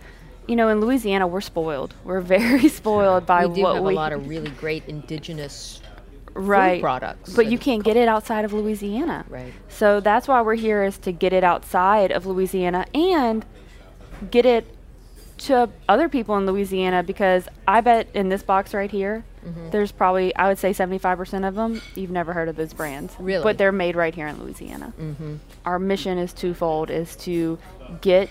you 0.48 0.56
know, 0.56 0.70
in 0.70 0.80
Louisiana, 0.80 1.28
we're 1.28 1.42
spoiled. 1.42 1.94
We're 2.04 2.22
very 2.38 2.70
spoiled 2.70 3.26
by 3.26 3.46
we 3.46 3.56
do 3.56 3.62
what 3.64 3.76
have 3.76 3.84
we 3.84 3.94
a 3.94 3.96
lot 3.96 4.14
of 4.14 4.28
really 4.30 4.52
great 4.52 4.86
indigenous 4.88 5.82
right 6.36 6.76
food 6.76 6.82
products. 6.82 7.36
but 7.36 7.48
you 7.48 7.58
can't 7.58 7.84
get 7.84 7.98
it 7.98 8.08
outside 8.08 8.46
of 8.46 8.54
Louisiana. 8.54 9.26
Right. 9.30 9.54
So 9.70 10.00
that's 10.00 10.28
why 10.28 10.42
we're 10.42 10.54
here 10.56 10.84
is 10.84 10.98
to 11.00 11.12
get 11.12 11.34
it 11.34 11.44
outside 11.44 12.12
of 12.12 12.26
Louisiana 12.28 12.86
and 12.94 13.44
get 14.32 14.46
it 14.46 14.68
to 15.38 15.70
other 15.90 16.08
people 16.08 16.38
in 16.38 16.46
Louisiana 16.46 17.04
because 17.04 17.48
I 17.68 17.82
bet 17.82 18.08
in 18.14 18.30
this 18.30 18.44
box 18.44 18.74
right 18.74 18.92
here, 18.92 19.24
Mm-hmm. 19.46 19.70
there's 19.70 19.92
probably 19.92 20.36
I 20.36 20.48
would 20.48 20.58
say 20.58 20.72
75% 20.72 21.48
of 21.48 21.54
them 21.54 21.80
you've 21.94 22.10
never 22.10 22.34
heard 22.34 22.50
of 22.50 22.56
those 22.56 22.74
brands. 22.74 23.14
Really? 23.20 23.44
But 23.44 23.60
they're 23.60 23.72
made 23.72 23.96
right 23.96 24.16
here 24.16 24.26
in 24.26 24.42
Louisiana. 24.42 24.92
Mm-hmm. 25.00 25.36
Our 25.66 25.78
mission 25.78 26.18
is 26.18 26.34
twofold: 26.34 26.90
is 26.90 27.16
to 27.18 27.60
get 28.02 28.28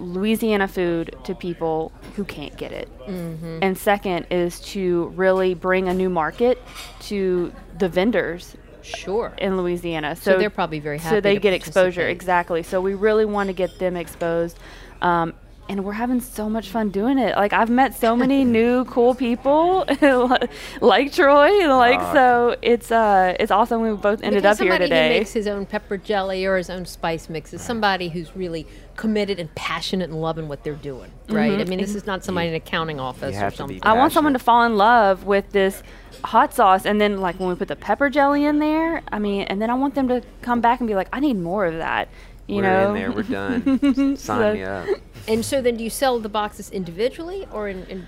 Louisiana 0.00 0.68
food 0.68 1.14
to 1.24 1.34
people 1.34 1.92
who 2.16 2.24
can't 2.24 2.56
get 2.56 2.72
it, 2.72 2.88
Mm-hmm. 3.06 3.58
and 3.62 3.76
second 3.76 4.26
is 4.30 4.60
to 4.60 5.06
really 5.16 5.54
bring 5.54 5.88
a 5.88 5.94
new 5.94 6.08
market 6.10 6.62
to 7.02 7.52
the 7.78 7.88
vendors 7.88 8.56
Sure. 8.82 9.32
in 9.38 9.56
Louisiana. 9.56 10.16
So 10.16 10.32
So, 10.32 10.38
they're 10.38 10.50
probably 10.50 10.80
very 10.80 10.98
happy. 10.98 11.16
So 11.16 11.20
they 11.20 11.34
to 11.34 11.40
get 11.40 11.52
exposure 11.52 12.06
exactly. 12.08 12.62
So 12.62 12.80
we 12.80 12.94
really 12.94 13.24
want 13.24 13.48
to 13.48 13.52
get 13.52 13.78
them 13.78 13.96
exposed. 13.96 14.58
Um, 15.00 15.34
and 15.72 15.86
we're 15.86 15.92
having 15.94 16.20
so 16.20 16.50
much 16.50 16.68
fun 16.68 16.90
doing 16.90 17.18
it. 17.18 17.34
Like 17.34 17.54
I've 17.54 17.70
met 17.70 17.94
so 17.98 18.14
many 18.14 18.44
new 18.58 18.84
cool 18.84 19.14
people, 19.14 19.86
like 20.82 21.12
Troy, 21.12 21.62
and 21.62 21.72
like 21.72 22.00
so. 22.12 22.56
It's 22.60 22.92
uh, 22.92 23.34
it's 23.40 23.50
awesome. 23.50 23.80
We 23.80 23.94
both 23.94 24.22
ended 24.22 24.42
because 24.42 24.60
up 24.60 24.62
here 24.62 24.72
somebody 24.72 24.90
today. 24.90 25.14
who 25.14 25.20
makes 25.20 25.32
his 25.32 25.46
own 25.46 25.64
pepper 25.64 25.96
jelly 25.96 26.44
or 26.44 26.58
his 26.58 26.68
own 26.68 26.84
spice 26.84 27.30
mix 27.30 27.54
is 27.54 27.62
mm. 27.62 27.64
somebody 27.64 28.10
who's 28.10 28.36
really 28.36 28.66
committed 28.96 29.40
and 29.40 29.52
passionate 29.54 30.10
and 30.10 30.20
loving 30.20 30.46
what 30.46 30.62
they're 30.62 30.74
doing, 30.74 31.10
mm-hmm. 31.10 31.34
right? 31.34 31.58
I 31.58 31.64
mean, 31.64 31.78
this 31.78 31.90
mm-hmm. 31.90 31.96
is 31.96 32.06
not 32.06 32.22
somebody 32.22 32.48
in 32.48 32.52
an 32.52 32.58
accounting 32.58 33.00
office 33.00 33.34
or 33.34 33.38
have 33.38 33.54
to 33.54 33.66
be 33.66 33.78
something. 33.78 33.88
I 33.88 33.94
want 33.94 34.12
someone 34.12 34.34
to 34.34 34.38
fall 34.38 34.64
in 34.64 34.76
love 34.76 35.24
with 35.24 35.52
this 35.52 35.82
hot 36.22 36.52
sauce, 36.52 36.84
and 36.84 37.00
then 37.00 37.16
like 37.16 37.40
when 37.40 37.48
we 37.48 37.54
put 37.54 37.68
the 37.68 37.76
pepper 37.76 38.10
jelly 38.10 38.44
in 38.44 38.58
there, 38.58 39.00
I 39.10 39.18
mean, 39.18 39.44
and 39.44 39.62
then 39.62 39.70
I 39.70 39.74
want 39.74 39.94
them 39.94 40.08
to 40.08 40.22
come 40.42 40.60
back 40.60 40.80
and 40.80 40.86
be 40.86 40.94
like, 40.94 41.08
I 41.14 41.20
need 41.20 41.38
more 41.38 41.64
of 41.64 41.78
that. 41.78 42.10
You 42.46 42.56
we're 42.56 42.62
know, 42.62 42.88
in 42.88 42.94
there. 42.94 43.12
We're 43.12 43.22
done. 43.22 44.16
Sign 44.16 44.16
So- 44.16 44.54
me 44.54 44.62
up. 44.64 44.86
And 45.28 45.44
so 45.44 45.62
then 45.62 45.76
do 45.76 45.84
you 45.84 45.90
sell 45.90 46.18
the 46.18 46.28
boxes 46.28 46.70
individually 46.70 47.46
or 47.52 47.68
in, 47.68 47.84
in 47.86 47.98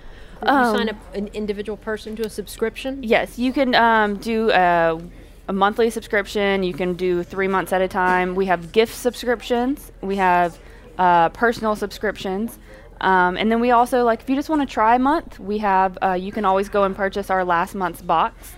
do 0.41 0.51
you 0.51 0.57
Um, 0.57 0.75
sign 0.75 0.89
up 0.89 0.97
an 1.15 1.27
individual 1.33 1.77
person 1.77 2.15
to 2.17 2.23
a 2.25 2.29
subscription? 2.29 3.01
Yes, 3.03 3.39
you 3.39 3.53
can 3.53 3.73
um, 3.73 4.17
do 4.17 4.51
a, 4.51 4.99
a 5.47 5.53
monthly 5.53 5.89
subscription. 5.89 6.61
You 6.63 6.73
can 6.73 6.93
do 6.95 7.23
three 7.23 7.47
months 7.47 7.71
at 7.71 7.81
a 7.81 7.87
time. 7.87 8.35
We 8.35 8.47
have 8.47 8.73
gift 8.73 8.93
subscriptions. 8.93 9.93
We 10.01 10.17
have 10.17 10.59
uh, 10.97 11.29
personal 11.29 11.75
subscriptions. 11.77 12.59
Um, 13.01 13.37
and 13.37 13.49
then 13.49 13.61
we 13.61 13.71
also 13.71 14.03
like 14.03 14.21
if 14.21 14.29
you 14.29 14.35
just 14.35 14.49
want 14.49 14.61
to 14.61 14.71
try 14.73 14.95
a 14.95 14.99
month, 14.99 15.39
we 15.39 15.57
have 15.59 15.97
uh, 16.03 16.13
you 16.13 16.31
can 16.33 16.43
always 16.43 16.67
go 16.67 16.83
and 16.83 16.93
purchase 16.95 17.29
our 17.29 17.43
last 17.45 17.73
month's 17.75 18.01
box, 18.01 18.53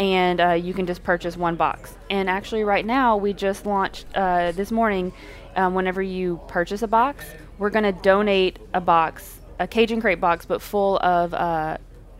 and 0.00 0.40
uh, 0.40 0.52
you 0.52 0.72
can 0.72 0.86
just 0.86 1.04
purchase 1.04 1.36
one 1.36 1.56
box. 1.56 1.94
And 2.08 2.28
actually, 2.28 2.64
right 2.64 2.86
now 2.86 3.18
we 3.18 3.34
just 3.34 3.66
launched 3.66 4.06
uh, 4.14 4.50
this 4.52 4.72
morning. 4.72 5.12
Um, 5.54 5.74
whenever 5.74 6.00
you 6.00 6.40
purchase 6.48 6.82
a 6.82 6.88
box, 6.88 7.26
we're 7.58 7.70
going 7.70 7.84
to 7.84 7.92
donate 7.92 8.58
a 8.72 8.80
box, 8.80 9.40
a 9.58 9.66
Cajun 9.66 10.00
crate 10.00 10.20
box, 10.20 10.46
but 10.46 10.62
full 10.62 10.98
of 10.98 11.34
uh, 11.34 11.76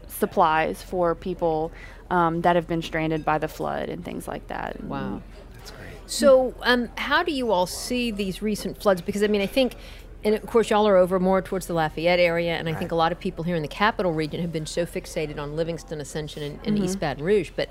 supplies 0.08 0.82
for 0.82 1.14
people 1.14 1.72
um, 2.10 2.42
that 2.42 2.54
have 2.56 2.68
been 2.68 2.82
stranded 2.82 3.24
by 3.24 3.38
the 3.38 3.48
flood 3.48 3.88
and 3.88 4.04
things 4.04 4.28
like 4.28 4.46
that. 4.48 4.82
Wow. 4.84 5.22
That's 5.54 5.70
great. 5.70 5.88
So, 6.06 6.54
um, 6.62 6.90
how 6.98 7.22
do 7.22 7.32
you 7.32 7.50
all 7.50 7.66
see 7.66 8.10
these 8.10 8.42
recent 8.42 8.82
floods? 8.82 9.00
Because 9.00 9.22
I 9.22 9.28
mean, 9.28 9.40
I 9.40 9.46
think, 9.46 9.76
and 10.24 10.34
of 10.34 10.46
course, 10.46 10.70
y'all 10.70 10.86
are 10.86 10.96
over 10.96 11.18
more 11.18 11.40
towards 11.40 11.66
the 11.66 11.74
Lafayette 11.74 12.20
area, 12.20 12.56
and 12.56 12.68
I 12.68 12.74
think 12.74 12.92
a 12.92 12.94
lot 12.94 13.12
of 13.12 13.18
people 13.18 13.44
here 13.44 13.56
in 13.56 13.62
the 13.62 13.68
capital 13.68 14.12
region 14.12 14.40
have 14.40 14.52
been 14.52 14.66
so 14.66 14.84
fixated 14.84 15.38
on 15.38 15.56
Livingston, 15.56 16.00
Ascension, 16.00 16.42
and, 16.42 16.60
and 16.64 16.78
East 16.78 16.94
mm-hmm. 16.94 17.00
Baton 17.00 17.24
Rouge, 17.24 17.50
but. 17.54 17.68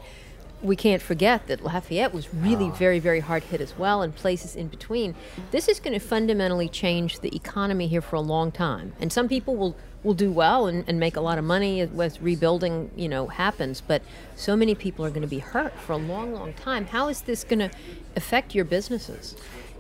We 0.62 0.75
can't 0.75 1.01
forget 1.01 1.48
that 1.48 1.63
Lafayette 1.63 2.13
was 2.13 2.34
really 2.34 2.65
ah. 2.65 2.72
very, 2.72 3.00
very 3.00 3.22
hard 3.22 3.44
hit 3.44 3.62
as 3.62 3.77
well, 3.77 4.01
and 4.01 4.13
places 4.13 4.58
in 4.58 4.68
between. 4.68 5.15
This 5.51 5.70
is 5.70 5.79
going 5.79 5.94
to 5.94 6.06
fundamentally 6.06 6.68
change 6.68 7.22
the 7.22 7.34
economy 7.34 7.88
here 7.88 8.01
for 8.01 8.18
a 8.18 8.20
long 8.20 8.51
time. 8.51 8.91
And 9.00 9.10
some 9.10 9.29
people 9.29 9.56
will, 9.56 9.77
will 10.03 10.13
do 10.13 10.29
well 10.29 10.68
and, 10.68 10.84
and 10.86 11.00
make 11.00 11.15
a 11.15 11.22
lot 11.22 11.38
of 11.38 11.46
money 11.46 11.79
as 11.79 12.20
rebuilding, 12.20 12.91
you 12.98 13.08
know, 13.08 13.27
happens. 13.27 13.79
But 13.79 14.01
so 14.36 14.58
many 14.58 14.75
people 14.75 15.06
are 15.06 15.10
going 15.10 15.22
to 15.22 15.29
be 15.29 15.39
hurt 15.39 15.74
for 15.79 15.94
a 15.94 15.98
long, 15.98 16.34
long 16.34 16.51
time. 16.51 16.88
How 16.88 17.08
is 17.08 17.22
this 17.22 17.46
going 17.46 17.60
to 17.60 17.72
affect 18.18 18.53
your 18.53 18.65
businesses? 18.65 19.38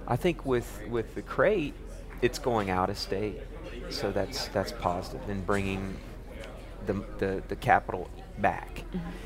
I 0.07 0.15
think 0.15 0.45
with 0.45 0.81
with 0.89 1.13
the 1.13 1.21
crate, 1.21 1.73
it's 2.21 2.39
going 2.39 2.69
out 2.69 2.89
of 2.89 2.97
state, 2.97 3.39
so 3.89 4.11
that's 4.11 4.47
that's 4.49 4.71
positive. 4.71 5.27
and 5.29 5.45
bringing 5.45 5.97
the 6.85 6.93
the, 7.17 7.43
the 7.47 7.55
capital 7.55 8.09
back. 8.37 8.83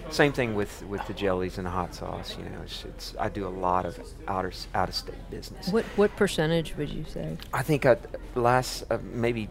Same 0.10 0.34
thing 0.34 0.56
with 0.56 0.84
with 0.88 1.06
the 1.08 1.14
jellies 1.14 1.58
and 1.58 1.66
the 1.66 1.72
hot 1.72 1.96
sauce. 1.96 2.36
You 2.38 2.46
know, 2.46 2.62
it's, 2.64 2.86
it's 2.86 3.16
I 3.20 3.30
do 3.30 3.48
a 3.48 3.50
lot 3.50 3.86
of 3.86 4.00
outer 4.28 4.52
out 4.74 4.90
of 4.90 4.96
state 4.96 5.30
business. 5.30 5.68
What 5.70 5.86
what 5.96 6.16
percentage 6.16 6.76
would 6.78 6.90
you 6.90 7.06
say? 7.06 7.38
I 7.54 7.64
think 7.64 7.86
I 7.86 7.98
last 8.36 8.84
uh, 8.90 8.98
maybe 9.02 9.50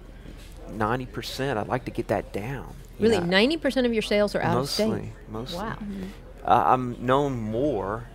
ninety 0.70 1.06
percent. 1.06 1.58
I'd 1.58 1.68
like 1.68 1.84
to 1.86 1.90
get 1.90 2.08
that 2.08 2.32
down. 2.32 2.74
Really, 2.98 3.20
ninety 3.20 3.56
percent 3.56 3.86
of 3.86 3.92
your 3.92 4.02
sales 4.02 4.34
are 4.34 4.42
out 4.42 4.54
mostly, 4.54 4.84
of 4.84 4.92
state. 4.92 5.12
mostly. 5.28 5.58
Wow. 5.58 5.78
Uh, 6.44 6.64
I'm 6.66 7.04
known 7.04 7.40
more 7.40 8.08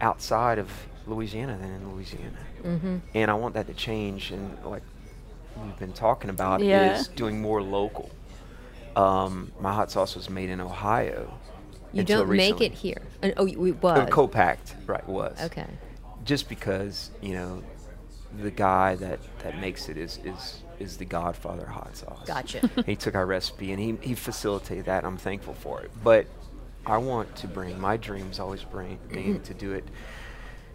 outside 0.00 0.58
of 0.58 0.70
Louisiana 1.06 1.58
than 1.58 1.70
in 1.70 1.92
Louisiana, 1.92 2.38
Mm-hmm. 2.62 2.96
and 3.14 3.30
I 3.30 3.34
want 3.34 3.54
that 3.54 3.66
to 3.68 3.74
change. 3.74 4.30
And 4.30 4.56
like 4.64 4.82
we've 5.56 5.78
been 5.78 5.92
talking 5.92 6.30
about, 6.30 6.62
Yeah. 6.62 6.92
is 7.00 7.08
doing 7.08 7.40
more 7.40 7.62
local. 7.62 8.10
Um, 8.96 9.52
my 9.60 9.72
hot 9.72 9.90
sauce 9.90 10.16
was 10.16 10.28
made 10.28 10.50
in 10.50 10.60
Ohio. 10.60 11.32
You 11.92 12.04
don't 12.04 12.28
make 12.28 12.60
it 12.60 12.72
here. 12.72 13.02
Uh, 13.22 13.30
oh, 13.36 13.46
it 13.46 13.56
Uh, 13.56 13.72
was. 13.80 14.08
co-packed, 14.10 14.76
right? 14.86 15.06
Was 15.08 15.38
Okay. 15.42 15.66
just 16.24 16.48
because 16.48 17.10
you 17.20 17.34
know 17.34 17.62
the 18.40 18.50
guy 18.50 18.94
that 18.96 19.18
that 19.42 19.58
makes 19.60 19.88
it 19.88 19.96
is 19.96 20.18
is 20.24 20.62
is 20.78 20.96
the 20.96 21.04
godfather 21.04 21.66
hot 21.66 21.96
sauce. 21.96 22.26
Gotcha. 22.26 22.68
he 22.86 22.94
took 22.96 23.14
our 23.14 23.26
recipe 23.26 23.72
and 23.72 23.80
he 23.80 23.96
he 24.00 24.14
facilitated 24.14 24.84
that. 24.86 25.04
I'm 25.04 25.16
thankful 25.16 25.54
for 25.54 25.80
it. 25.82 25.90
But 26.02 26.26
I 26.86 26.96
want 26.98 27.34
to 27.36 27.48
bring 27.48 27.80
my 27.80 27.96
dreams 27.96 28.38
always 28.40 28.62
bring 28.62 28.98
being 29.12 29.40
to 29.42 29.54
do 29.54 29.72
it 29.72 29.84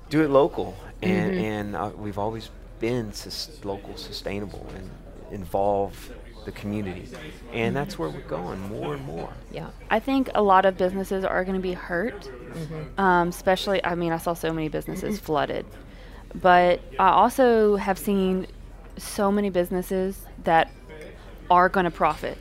do 0.09 0.21
it 0.23 0.29
local. 0.29 0.75
And 1.01 1.35
and 1.35 1.75
uh, 1.75 1.91
we've 1.95 2.17
always 2.17 2.49
been 2.79 3.13
sus- 3.13 3.59
local 3.63 3.97
sustainable 3.97 4.65
and 4.75 4.89
involve 5.31 6.11
the 6.45 6.51
community. 6.51 7.07
And 7.51 7.75
that's 7.75 7.97
where 7.97 8.09
we're 8.09 8.21
going 8.21 8.61
more 8.69 8.93
and 8.93 9.03
more. 9.03 9.33
Yeah. 9.51 9.69
I 9.89 9.99
think 9.99 10.29
a 10.35 10.41
lot 10.41 10.65
of 10.65 10.77
businesses 10.77 11.25
are 11.25 11.43
going 11.43 11.55
to 11.55 11.61
be 11.61 11.73
hurt, 11.73 12.29
um, 12.97 13.29
especially. 13.29 13.83
I 13.83 13.95
mean, 13.95 14.11
I 14.11 14.17
saw 14.17 14.33
so 14.33 14.53
many 14.53 14.69
businesses 14.69 15.19
flooded, 15.19 15.65
but 16.33 16.79
I 16.99 17.09
also 17.09 17.75
have 17.75 17.97
seen 17.97 18.47
so 18.97 19.31
many 19.31 19.49
businesses 19.49 20.21
that 20.43 20.71
are 21.49 21.67
going 21.69 21.85
to 21.85 21.91
profit, 21.91 22.37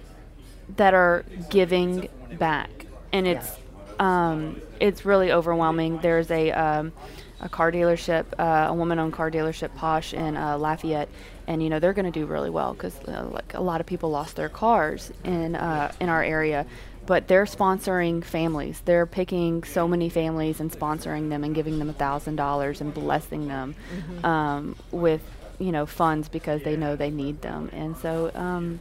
that 0.77 0.95
are 0.95 1.25
giving 1.51 2.09
back, 2.39 2.87
and 3.13 3.27
it's 3.27 3.51
um, 3.99 4.61
it's 4.81 5.05
really 5.05 5.33
overwhelming. 5.33 5.99
There's 5.99 6.31
a 6.31 6.53
um, 6.53 6.93
a 7.41 7.49
car 7.49 7.71
dealership, 7.73 8.25
uh, 8.39 8.69
a 8.71 8.75
woman-owned 8.75 9.13
car 9.13 9.31
dealership, 9.31 9.75
Posh 9.75 10.15
in 10.15 10.37
uh, 10.37 10.57
Lafayette, 10.57 11.09
and 11.47 11.63
you 11.63 11.69
know 11.69 11.79
they're 11.79 11.93
going 11.93 12.11
to 12.11 12.19
do 12.19 12.27
really 12.27 12.51
well 12.51 12.73
because 12.73 12.99
uh, 13.07 13.29
like 13.31 13.55
a 13.55 13.61
lot 13.61 13.81
of 13.81 13.87
people 13.87 14.11
lost 14.11 14.37
their 14.37 14.49
cars 14.49 15.13
in 15.25 15.57
uh, 15.57 15.93
in 16.01 16.09
our 16.09 16.23
area, 16.23 16.67
but 17.07 17.29
they're 17.29 17.45
sponsoring 17.45 18.25
families. 18.25 18.81
They're 18.85 19.07
picking 19.07 19.65
so 19.65 19.87
many 19.87 20.09
families 20.09 20.61
and 20.61 20.71
sponsoring 20.71 21.29
them 21.29 21.45
and 21.45 21.55
giving 21.55 21.79
them 21.79 21.91
a 21.91 21.95
thousand 21.95 22.37
dollars 22.37 22.81
and 22.81 22.95
blessing 22.95 23.49
them 23.49 23.75
um, 24.23 24.77
with 24.91 25.23
you 25.59 25.73
know 25.73 25.87
funds 25.87 26.29
because 26.29 26.63
they 26.63 26.77
know 26.77 26.97
they 26.97 27.11
need 27.11 27.43
them, 27.43 27.71
and 27.73 27.97
so. 27.97 28.31
Um, 28.35 28.81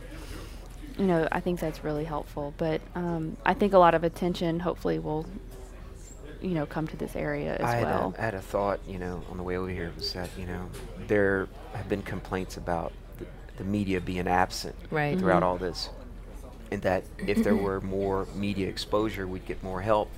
you 0.98 1.06
know, 1.06 1.28
I 1.32 1.40
think 1.40 1.60
that's 1.60 1.84
really 1.84 2.04
helpful. 2.04 2.54
But 2.58 2.80
um, 2.96 3.38
I 3.46 3.54
think 3.54 3.74
a 3.74 3.80
lot 3.80 3.96
of 3.96 4.04
attention, 4.04 4.60
hopefully, 4.60 5.00
will, 5.00 5.26
you 6.44 6.52
know, 6.54 6.66
come 6.66 6.88
to 6.88 6.98
this 6.98 7.16
area 7.16 7.54
as 7.56 7.62
well. 7.62 7.70
I 7.70 7.76
had, 7.76 7.84
well. 7.86 8.14
a, 8.18 8.22
I 8.22 8.26
had 8.26 8.34
a 8.34 8.42
thought, 8.42 8.80
you 8.88 9.00
know, 9.00 9.24
on 9.32 9.38
the 9.38 9.44
way 9.44 9.58
over 9.58 9.70
here 9.70 9.92
was 9.96 10.12
that, 10.14 10.30
you 10.38 10.46
know, 10.46 10.70
there 11.08 11.48
have 11.74 11.88
been 11.88 12.02
complaints 12.02 12.58
about 12.58 12.92
the, 13.18 13.26
the 13.58 13.64
media 13.64 14.02
being 14.02 14.28
absent 14.28 14.76
Right. 14.92 15.18
throughout 15.18 15.38
mm-hmm. 15.38 15.46
all 15.46 15.58
this. 15.58 15.90
And 16.70 16.82
that 16.82 17.04
if 17.20 17.44
there 17.44 17.56
were 17.56 17.82
more 17.82 18.28
media 18.36 18.68
exposure, 18.68 19.26
we'd 19.28 19.46
get 19.46 19.64
more 19.64 19.82
help. 19.82 20.12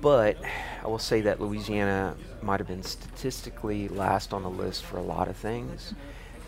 But 0.00 0.36
I 0.82 0.86
will 0.86 0.98
say 0.98 1.22
that 1.22 1.40
Louisiana 1.40 2.16
might 2.42 2.60
have 2.60 2.68
been 2.68 2.82
statistically 2.82 3.88
last 3.88 4.32
on 4.32 4.42
the 4.42 4.50
list 4.50 4.84
for 4.84 4.98
a 4.98 5.02
lot 5.02 5.28
of 5.28 5.36
things. 5.36 5.94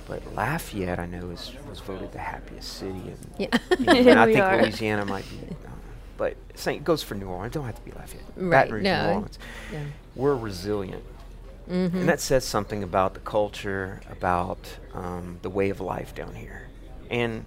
But 0.07 0.23
Lafayette, 0.35 1.00
I 1.00 1.07
know, 1.07 1.31
is, 1.31 1.52
was 1.69 1.81
voted 1.81 2.12
the 2.12 2.19
happiest 2.19 2.75
city. 2.75 2.93
And, 2.93 3.19
Yeah. 3.38 3.59
you 3.78 3.85
know, 3.87 3.93
and 4.11 4.11
I 4.21 4.26
think 4.26 4.38
are. 4.38 4.62
Louisiana 4.62 5.05
might 5.05 5.25
be. 5.28 5.57
I 6.18 6.23
don't 6.25 6.30
know. 6.30 6.37
But 6.52 6.58
same 6.58 6.82
goes 6.82 7.02
for 7.02 7.14
New 7.14 7.26
Orleans. 7.28 7.54
It 7.54 7.58
don't 7.58 7.66
have 7.66 7.76
to 7.76 7.82
be 7.82 7.92
Lafayette. 7.92 8.25
Right, 8.37 8.50
Baton 8.50 8.75
Rouge, 8.75 8.85
no. 8.85 9.02
New 9.02 9.08
Orleans 9.14 9.38
Yeah. 9.73 9.85
we're 10.14 10.35
resilient. 10.37 11.04
Mm-hmm. 11.70 11.96
And 11.99 12.08
that 12.08 12.20
says 12.20 12.44
something 12.44 12.82
about 12.85 13.14
the 13.14 13.20
culture, 13.20 14.00
about 14.11 14.58
um, 14.94 15.38
the 15.42 15.50
way 15.50 15.70
of 15.70 15.80
life 15.80 16.14
down 16.14 16.35
here. 16.35 16.68
And 17.11 17.44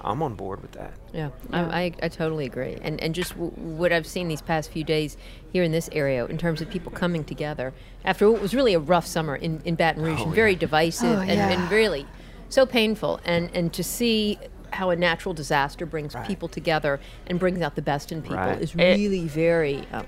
I'm 0.00 0.22
on 0.22 0.34
board 0.36 0.62
with 0.62 0.72
that. 0.72 0.92
Yeah, 1.12 1.30
I, 1.52 1.60
I, 1.60 1.92
I 2.04 2.08
totally 2.08 2.46
agree. 2.46 2.78
And 2.80 2.98
and 3.02 3.14
just 3.14 3.32
w- 3.32 3.50
what 3.50 3.92
I've 3.92 4.06
seen 4.06 4.28
these 4.28 4.40
past 4.40 4.70
few 4.70 4.84
days 4.84 5.16
here 5.52 5.62
in 5.64 5.72
this 5.72 5.88
area, 5.92 6.24
in 6.26 6.38
terms 6.38 6.60
of 6.62 6.70
people 6.70 6.92
coming 6.92 7.24
together 7.24 7.72
after 8.04 8.30
what 8.30 8.40
was 8.40 8.54
really 8.54 8.72
a 8.74 8.78
rough 8.78 9.06
summer 9.06 9.36
in, 9.36 9.60
in 9.64 9.74
Baton 9.74 10.02
Rouge 10.02 10.20
and 10.22 10.34
very 10.34 10.54
divisive 10.54 11.18
Oh, 11.18 11.20
and, 11.20 11.30
yeah. 11.30 11.48
and 11.50 11.70
really 11.70 12.06
so 12.48 12.64
painful. 12.64 13.20
And 13.24 13.50
and 13.54 13.70
to 13.74 13.82
see 13.84 14.38
how 14.76 14.90
a 14.90 14.96
natural 14.96 15.34
disaster 15.34 15.84
brings 15.86 16.14
Right. 16.14 16.26
people 16.26 16.48
together 16.48 17.00
and 17.26 17.38
brings 17.40 17.60
out 17.60 17.74
the 17.74 17.82
best 17.82 18.12
in 18.12 18.22
people 18.22 18.36
Right. 18.36 18.60
is 18.60 18.74
It- 18.74 18.76
really 18.78 19.26
very 19.26 19.86
um, 19.92 20.06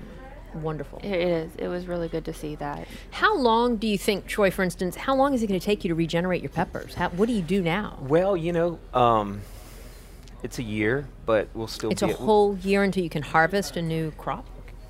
wonderful. 0.53 0.99
It 1.03 1.11
is. 1.15 1.51
It 1.57 1.67
was 1.67 1.87
really 1.87 2.07
good 2.07 2.23
to 2.25 2.33
see 2.33 2.55
that. 2.55 2.87
How 3.11 3.35
long 3.35 3.75
do 3.77 3.87
you 3.87 3.97
think, 3.97 4.27
Troy, 4.27 4.51
for 4.51 4.63
instance, 4.63 4.95
how 4.95 5.15
long 5.15 5.33
is 5.33 5.43
it 5.43 5.47
going 5.47 5.59
to 5.59 5.65
take 5.65 5.83
you 5.83 5.89
to 5.89 5.95
regenerate 5.95 6.41
your 6.41 6.51
peppers? 6.51 6.93
How, 6.95 7.09
what 7.09 7.27
do 7.27 7.33
you 7.33 7.41
do 7.41 7.61
now? 7.61 7.97
Well, 8.01 8.37
you 8.37 8.53
know, 8.53 8.79
um, 8.93 9.41
it's 10.43 10.59
a 10.59 10.63
year, 10.63 11.07
but 11.25 11.49
we'll 11.53 11.67
still 11.67 11.89
It's 11.91 12.01
a 12.03 12.07
be 12.07 12.13
whole 12.13 12.55
year 12.57 12.83
until 12.83 13.03
you 13.03 13.09
can 13.09 13.23
harvest 13.23 13.75
a 13.75 13.81
new 13.81 14.11
crop. 14.11 14.45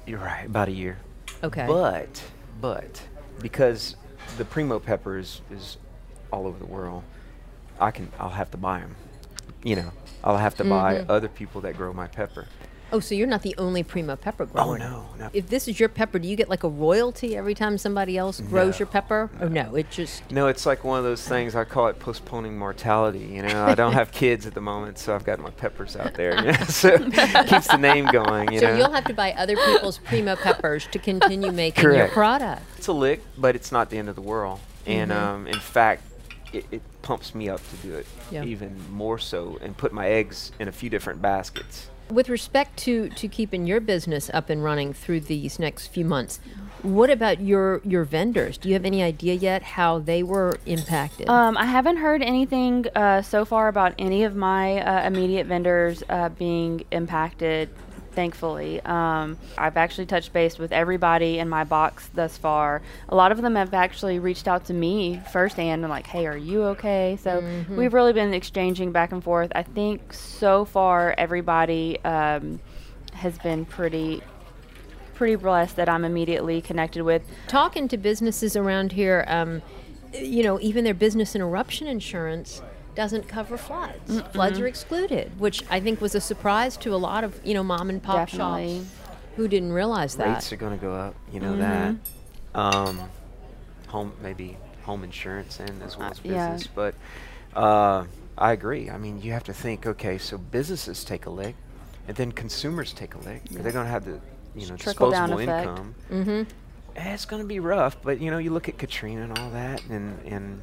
You're 0.05 0.19
right, 0.19 0.45
about 0.45 0.67
a 0.67 0.71
year. 0.73 0.97
Okay. 1.43 1.65
But, 1.67 2.21
but 2.59 3.01
because 3.41 3.95
the 4.37 4.43
primo 4.45 4.79
pepper 4.79 5.17
is, 5.17 5.41
is 5.51 5.77
all 6.31 6.47
over 6.47 6.59
the 6.59 6.65
world, 6.65 7.03
I 7.79 7.91
can 7.91 8.11
I'll 8.19 8.29
have 8.29 8.51
to 8.51 8.57
buy 8.57 8.79
them. 8.79 8.95
You 9.63 9.75
know, 9.77 9.91
I'll 10.23 10.37
have 10.37 10.55
to 10.55 10.63
buy 10.63 10.95
Mm-hmm. 10.95 11.11
other 11.11 11.27
people 11.27 11.61
that 11.61 11.75
grow 11.77 11.93
my 11.93 12.07
pepper. 12.07 12.45
Oh, 12.91 12.99
so 12.99 13.13
you're 13.13 13.27
not 13.27 13.43
the 13.43 13.53
only 13.59 13.83
primo 13.83 14.15
pepper 14.15 14.47
grower. 14.47 14.65
Oh 14.65 14.75
no, 14.75 15.05
no. 15.19 15.29
If 15.31 15.47
this 15.49 15.67
is 15.67 15.79
your 15.79 15.89
pepper, 15.89 16.17
do 16.17 16.27
you 16.27 16.35
get 16.35 16.49
like 16.49 16.63
a 16.63 16.67
royalty 16.69 17.37
every 17.37 17.53
time 17.53 17.77
somebody 17.77 18.17
else 18.17 18.41
grows 18.41 18.79
your 18.79 18.87
No, 18.87 18.91
pepper? 18.93 19.29
Oh 19.39 19.47
no, 19.47 19.75
it 19.75 19.91
just 19.91 20.31
No, 20.31 20.47
it's 20.47 20.65
like 20.65 20.83
one 20.83 20.97
of 20.97 21.03
those 21.05 21.21
things. 21.27 21.53
I 21.53 21.65
call 21.65 21.85
it 21.89 21.99
postponing 21.99 22.57
mortality. 22.57 23.19
You 23.19 23.43
know, 23.43 23.63
I 23.63 23.75
don't 23.75 23.93
have 24.01 24.11
kids 24.11 24.47
at 24.47 24.55
the 24.55 24.61
moment, 24.61 24.97
so 24.97 25.13
I've 25.13 25.23
got 25.23 25.37
my 25.37 25.51
peppers 25.51 25.95
out 25.95 26.15
there. 26.15 26.35
You 26.39 26.51
know, 26.53 26.53
so 26.67 26.97
keeps 27.45 27.67
the 27.67 27.77
name 27.77 28.07
going. 28.07 28.53
You 28.53 28.59
so 28.59 28.69
know, 28.71 28.77
you'll 28.77 28.91
have 28.93 29.05
to 29.05 29.13
buy 29.13 29.33
other 29.33 29.55
people's 29.55 29.99
primo 29.99 30.35
peppers 30.35 30.87
to 30.87 30.97
continue 30.97 31.51
making 31.51 31.83
your 31.83 31.93
Correct. 31.93 32.13
product. 32.13 32.61
it's 32.79 32.87
a 32.87 32.93
lick, 32.93 33.21
but 33.37 33.55
it's 33.55 33.71
not 33.71 33.91
the 33.91 33.99
end 33.99 34.09
of 34.09 34.15
the 34.15 34.21
world. 34.23 34.59
And 34.87 35.11
Mm-hmm. 35.11 35.19
um, 35.35 35.47
in 35.47 35.59
fact, 35.59 36.01
it, 36.53 36.65
it 36.71 36.81
pumps 37.01 37.33
me 37.35 37.49
up 37.49 37.61
to 37.69 37.75
do 37.87 37.93
it 37.95 38.05
Yeah. 38.31 38.43
even 38.43 38.75
more 38.91 39.17
so, 39.17 39.57
and 39.61 39.75
put 39.77 39.91
my 39.93 40.07
eggs 40.07 40.51
in 40.59 40.67
a 40.67 40.71
few 40.71 40.89
different 40.89 41.21
baskets. 41.21 41.89
With 42.11 42.27
respect 42.27 42.77
to 42.79 43.09
to 43.09 43.27
keeping 43.27 43.67
your 43.67 43.79
business 43.79 44.31
up 44.33 44.49
and 44.49 44.63
running 44.63 44.93
through 44.93 45.19
these 45.21 45.59
next 45.59 45.87
few 45.87 46.03
months, 46.05 46.39
what 46.81 47.11
about 47.11 47.39
your 47.39 47.81
your 47.83 48.03
vendors? 48.03 48.57
Do 48.57 48.67
you 48.67 48.73
have 48.73 48.85
any 48.85 49.03
idea 49.03 49.35
yet 49.35 49.61
how 49.61 49.99
they 49.99 50.23
were 50.23 50.57
impacted? 50.65 51.29
Um, 51.29 51.55
I 51.55 51.65
haven't 51.65 51.97
heard 51.97 52.23
anything 52.23 52.85
uh, 52.95 53.21
so 53.21 53.45
far 53.45 53.67
about 53.67 53.93
any 53.99 54.23
of 54.23 54.35
my 54.35 54.79
uh, 54.81 55.05
immediate 55.05 55.45
vendors 55.45 56.01
uh, 56.09 56.29
being 56.29 56.83
impacted. 56.91 57.69
Thankfully, 58.19 58.81
um, 58.81 59.37
I've 59.57 59.77
actually 59.77 60.05
touched 60.05 60.33
base 60.33 60.57
with 60.57 60.73
everybody 60.73 61.39
in 61.39 61.47
my 61.47 61.63
box 61.63 62.09
thus 62.13 62.37
far. 62.37 62.81
A 63.07 63.15
lot 63.15 63.31
of 63.31 63.41
them 63.41 63.55
have 63.55 63.73
actually 63.73 64.19
reached 64.19 64.45
out 64.45 64.65
to 64.65 64.73
me 64.73 65.21
firsthand 65.31 65.85
and 65.85 65.89
like, 65.89 66.05
"Hey, 66.05 66.27
are 66.27 66.35
you 66.35 66.63
okay?" 66.63 67.17
So 67.23 67.41
we've 67.77 67.93
really 67.93 68.11
been 68.11 68.33
exchanging 68.33 68.91
back 68.91 69.13
and 69.13 69.23
forth. 69.23 69.53
I 69.55 69.63
think 69.63 70.13
so 70.13 70.65
far 70.65 71.15
everybody 71.17 71.97
um, 72.03 72.59
has 73.13 73.37
been 73.37 73.63
pretty 73.63 74.21
pretty 75.15 75.35
blessed 75.35 75.77
that 75.77 75.87
I'm 75.87 76.03
immediately 76.03 76.59
connected 76.59 77.03
with. 77.03 77.21
talking 77.47 77.87
to 77.87 77.97
businesses 77.97 78.57
around 78.57 78.91
here, 78.91 79.23
um, 79.29 79.61
you 80.13 80.43
know, 80.43 80.59
even 80.59 80.83
their 80.83 80.93
business 80.93 81.35
interruption 81.35 81.87
insurance 81.87 82.61
doesn't 82.99 83.29
cover 83.29 83.55
floods. 83.57 84.21
Floods 84.33 84.59
are 84.59 84.67
excluded, 84.67 85.39
which 85.39 85.63
I 85.69 85.79
think 85.79 86.01
was 86.01 86.15
a 86.15 86.19
surprise 86.19 86.75
to 86.83 86.93
a 86.93 86.97
lot 86.97 87.23
of 87.23 87.39
you 87.45 87.53
know 87.53 87.63
mom 87.63 87.89
and 87.89 88.03
pop 88.03 88.27
Definitely. 88.27 88.79
shops 88.79 88.89
who 89.37 89.47
didn't 89.47 89.71
realize 89.71 90.17
that. 90.17 90.27
Rates 90.33 90.51
are 90.51 90.57
going 90.57 90.77
to 90.77 90.85
go 90.85 90.93
up. 90.93 91.15
You 91.31 91.39
know 91.39 91.55
that. 91.55 91.95
Um, 92.53 92.99
home 93.87 94.11
maybe 94.21 94.57
home 94.83 95.05
insurance 95.05 95.61
and 95.61 95.81
as 95.81 95.97
well 95.97 96.07
Uh, 96.07 96.11
as 96.11 96.19
yeah. 96.25 96.51
business, 96.51 96.67
but 96.75 96.93
uh, 97.55 98.03
I 98.37 98.51
agree. 98.51 98.89
I 98.89 98.97
mean, 98.97 99.21
you 99.21 99.31
have 99.31 99.45
to 99.45 99.53
think. 99.53 99.85
Okay, 99.85 100.17
so 100.17 100.37
businesses 100.37 101.05
take 101.05 101.25
a 101.25 101.29
lick, 101.29 101.55
and 102.05 102.17
then 102.17 102.33
consumers 102.33 102.91
take 102.91 103.15
a 103.15 103.19
lick. 103.19 103.45
They're 103.45 103.71
going 103.71 103.85
to 103.85 103.91
have 103.91 104.03
the 104.03 104.19
you 104.55 104.67
know 104.67 104.75
Trickle-down 104.75 105.29
disposable 105.29 105.39
income. 105.61 105.95
Mm-hmm. 106.11 106.41
Eh, 106.97 107.13
It's 107.13 107.23
going 107.23 107.41
to 107.41 107.47
be 107.47 107.61
rough, 107.61 107.95
but 108.01 108.19
you 108.19 108.29
know, 108.29 108.39
you 108.39 108.51
look 108.51 108.67
at 108.67 108.77
Katrina 108.77 109.21
and 109.23 109.37
all 109.39 109.51
that, 109.51 109.81
and 109.89 110.19
and 110.25 110.61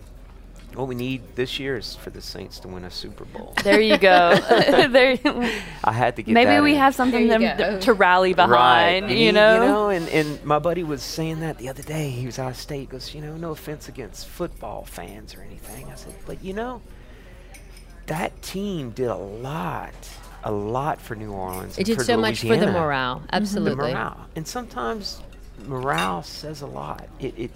what 0.75 0.89
we 0.89 0.95
need 0.95 1.23
this 1.37 1.59
year 1.59 1.77
is 1.79 1.95
for 1.97 2.11
the 2.11 2.21
Saints 2.21 2.59
to 2.61 2.69
win 2.69 2.85
a 2.85 2.91
Super 2.91 3.25
Bowl. 3.25 3.55
There 3.65 3.81
you 3.81 3.97
go. 3.97 4.37
there, 4.91 5.19
I 5.85 5.93
had 5.93 6.17
to 6.17 6.23
get 6.23 6.33
maybe 6.35 6.51
that 6.51 6.63
we 6.63 6.73
in. 6.73 6.79
have 6.79 6.95
something 6.95 7.29
There 7.29 7.41
you 7.41 7.49
them- 7.49 7.59
go. 7.77 7.81
to 7.81 7.93
rally 7.95 8.35
behind. 8.35 8.53
Right. 8.53 9.03
And 9.11 9.19
You 9.19 9.33
know. 9.33 9.55
you 9.55 9.61
know, 9.69 9.89
and, 9.89 10.09
and 10.11 10.45
my 10.45 10.59
buddy 10.59 10.83
was 10.83 11.03
saying 11.03 11.41
that 11.41 11.57
the 11.59 11.69
other 11.71 11.83
day. 11.83 12.11
He 12.11 12.27
was 12.27 12.39
out 12.39 12.51
of 12.51 12.57
state. 12.57 12.81
He 12.81 12.87
goes, 12.87 13.15
you 13.15 13.23
know, 13.23 13.37
no 13.37 13.53
offense 13.53 13.89
against 13.89 14.29
football 14.29 14.85
fans 14.85 15.35
or 15.35 15.41
anything. 15.43 15.87
I 15.91 15.95
said, 15.95 16.15
but 16.27 16.45
you 16.45 16.53
know, 16.53 16.83
that 18.07 18.41
team 18.43 18.91
did 18.91 19.09
a 19.09 19.17
lot, 19.17 19.95
a 20.45 20.53
lot 20.53 21.01
for 21.01 21.15
New 21.15 21.33
Orleans. 21.33 21.75
It 21.75 21.79
and 21.79 21.87
did 21.87 21.99
for 21.99 22.05
so 22.05 22.17
much 22.17 22.41
for 22.41 22.49
the 22.49 22.53
Louisiana. 22.57 22.79
morale. 22.81 23.15
Mm-hmm. 23.17 23.27
The 23.29 23.35
Absolutely. 23.37 23.93
morale, 23.95 24.27
and 24.37 24.47
sometimes 24.47 25.23
morale 25.67 26.23
says 26.23 26.61
a 26.61 26.67
lot. 26.67 27.09
It, 27.19 27.35
it 27.39 27.51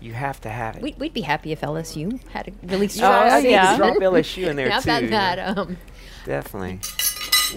you 0.00 0.12
have 0.14 0.40
to 0.42 0.48
have 0.50 0.76
it. 0.76 0.82
We'd, 0.82 0.98
we'd 0.98 1.12
be 1.12 1.20
happy 1.22 1.52
if 1.52 1.60
LSU 1.60 2.20
had 2.28 2.48
a 2.48 2.52
really 2.66 2.88
strong 2.88 3.28
Oh, 3.30 3.36
yeah. 3.38 3.76
Drop 3.76 3.96
LSU 3.96 4.48
in 4.48 4.56
there 4.56 4.66
about 4.82 5.00
too. 5.00 5.08
that? 5.08 5.38
Um, 5.58 5.76
Definitely. 6.24 6.80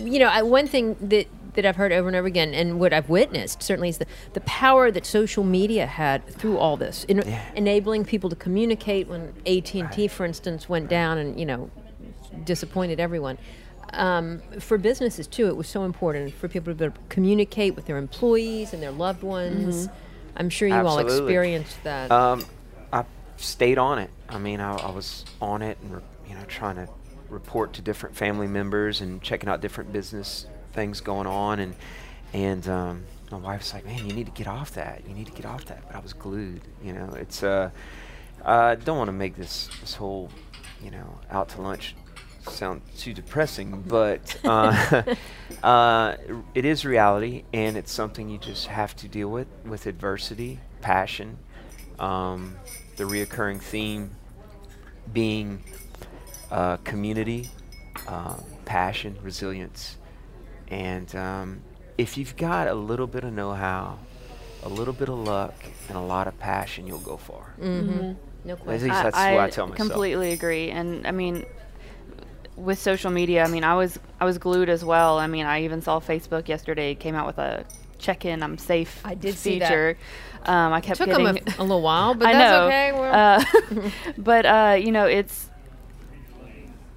you 0.10 0.20
know, 0.20 0.28
I, 0.28 0.42
one 0.42 0.68
thing 0.68 0.96
that 1.02 1.28
that 1.56 1.68
I've 1.68 1.76
heard 1.76 1.92
over 1.92 2.08
and 2.08 2.16
over 2.18 2.26
again, 2.28 2.52
and 2.56 2.80
what 2.80 2.94
I've 2.94 3.10
witnessed 3.10 3.62
certainly 3.62 3.88
is 3.90 4.00
the, 4.00 4.08
the 4.34 4.42
power 4.42 4.90
that 4.90 5.06
social 5.06 5.44
media 5.44 5.86
had 5.86 6.26
through 6.28 6.58
all 6.58 6.78
this, 6.78 7.04
in, 7.04 7.18
Yeah. 7.24 7.44
enabling 7.56 8.06
people 8.06 8.28
to 8.32 8.36
communicate 8.36 9.08
when 9.08 9.34
AT 9.46 9.76
and 9.76 9.92
T, 9.92 10.08
for 10.08 10.26
instance, 10.26 10.68
went 10.68 10.90
down 10.90 11.20
and 11.20 11.40
you 11.40 11.46
know 11.46 11.70
disappointed 12.44 13.00
everyone. 13.00 13.38
Um, 13.94 14.42
for 14.60 14.80
businesses 14.80 15.28
too, 15.28 15.48
it 15.48 15.56
was 15.56 15.68
so 15.68 15.84
important 15.84 16.34
for 16.34 16.48
people 16.48 16.74
to 16.74 16.76
be 16.76 16.86
able 16.86 16.96
to 16.96 17.02
communicate 17.10 17.76
with 17.76 17.86
their 17.86 17.98
employees 17.98 18.74
and 18.74 18.82
their 18.82 18.92
loved 18.92 19.22
ones. 19.22 19.90
I'm 20.36 20.50
sure 20.50 20.68
you 20.68 20.76
all 20.76 21.00
experienced 21.00 21.84
that. 21.84 22.12
Um, 22.12 22.44
I 22.92 23.06
stayed 23.38 23.78
on 23.78 24.00
it. 24.00 24.10
I 24.30 24.38
mean, 24.40 24.60
I, 24.60 24.76
I 24.76 24.92
was 24.92 25.26
on 25.42 25.62
it 25.62 25.78
and 25.82 25.96
re- 25.96 26.02
you 26.28 26.36
know 26.36 26.44
trying 26.48 26.76
to 26.76 26.88
report 27.30 27.74
to 27.74 27.82
different 27.82 28.16
family 28.16 28.48
members 28.48 29.02
and 29.02 29.22
checking 29.22 29.50
out 29.50 29.62
different 29.62 29.92
business 29.92 30.46
things 30.74 31.02
going 31.02 31.28
on 31.28 31.60
and 31.60 31.76
and 32.34 32.68
um, 32.68 33.04
my 33.32 33.38
wife's 33.38 33.74
like, 33.74 33.86
man, 33.86 34.08
you 34.08 34.14
need 34.14 34.26
to 34.26 34.32
get 34.32 34.48
off 34.48 34.74
that. 34.74 35.04
You 35.08 35.14
need 35.14 35.28
to 35.28 35.32
get 35.34 35.46
off 35.46 35.66
that. 35.66 35.84
But 35.88 35.96
I 35.96 36.00
was 36.00 36.14
glued. 36.14 36.62
You 36.84 36.94
know, 36.94 37.14
it's 37.20 37.44
uh, 37.44 37.70
I 38.44 38.76
don't 38.76 38.98
want 38.98 39.08
to 39.08 39.14
make 39.14 39.36
this 39.36 39.70
this 39.82 39.96
whole 39.96 40.30
you 40.82 40.92
know 40.92 41.20
out 41.30 41.50
to 41.50 41.62
lunch 41.62 41.96
sound 42.50 42.82
too 42.98 43.14
depressing, 43.14 43.84
but 43.88 44.38
uh, 44.44 45.04
uh, 45.64 46.16
it 46.54 46.66
is 46.66 46.86
reality, 46.86 47.44
and 47.54 47.78
it's 47.78 47.92
something 47.92 48.30
you 48.30 48.38
just 48.38 48.68
have 48.68 48.96
to 48.98 49.08
deal 49.08 49.30
with 49.30 49.48
with 49.66 49.86
adversity, 49.88 50.60
passion, 50.82 51.38
um, 52.00 52.56
the 52.98 53.04
reoccurring 53.04 53.62
theme 53.62 54.12
being 55.12 55.64
uh, 56.52 56.78
community, 56.78 57.50
um, 58.08 58.44
passion, 58.66 59.18
resilience, 59.22 59.98
and 60.70 61.16
um, 61.16 61.62
if 61.98 62.18
you've 62.18 62.36
got 62.38 62.68
a 62.68 62.74
little 62.74 63.08
bit 63.08 63.24
of 63.24 63.34
know-how, 63.34 64.00
a 64.64 64.70
little 64.70 64.94
bit 64.94 65.10
of 65.10 65.18
luck, 65.20 65.54
and 65.88 65.98
a 65.98 66.02
lot 66.02 66.28
of 66.28 66.38
passion, 66.40 66.88
you'll 66.88 67.00
go 67.00 67.18
far. 67.18 67.54
no 68.46 68.54
At 68.54 68.68
least 68.68 68.86
that's 68.86 69.16
what 69.16 69.16
I 69.16 69.50
tell 69.50 69.68
myself. 69.68 69.90
completely 69.90 70.32
agree, 70.34 70.70
and 70.72 71.06
I 71.08 71.12
mean, 71.12 71.46
with 72.56 72.80
social 72.80 73.12
media, 73.12 73.44
I 73.44 73.48
mean, 73.48 73.64
I 73.64 73.76
was 73.76 74.00
I 74.20 74.26
was 74.26 74.38
glued 74.38 74.70
as 74.70 74.84
well. 74.86 75.18
I 75.18 75.28
mean, 75.28 75.46
I 75.46 75.64
even 75.64 75.82
saw 75.82 76.00
Facebook 76.00 76.48
yesterday 76.48 76.96
came 76.96 77.16
out 77.16 77.28
with 77.28 77.38
a 77.38 77.66
check-in, 78.04 78.44
I'm 78.44 78.58
safe 78.58 79.02
I 79.06 79.16
did 79.16 79.36
see 79.36 79.60
that. 79.60 79.68
feature. 79.70 79.98
Um, 80.46 80.74
I 80.74 80.82
kept 80.82 80.98
Took 80.98 81.10
them 81.10 81.26
a, 81.26 81.32
a 81.58 81.64
little 81.64 81.82
while, 81.82 82.14
but 82.16 82.28
I 82.28 82.34
that's 82.34 82.52
know. 82.52 82.66
okay. 82.68 83.90
Uh, 83.90 83.90
but 84.18 84.46
uh, 84.46 84.76
you 84.80 84.92
know, 84.92 85.06
it's. 85.06 85.50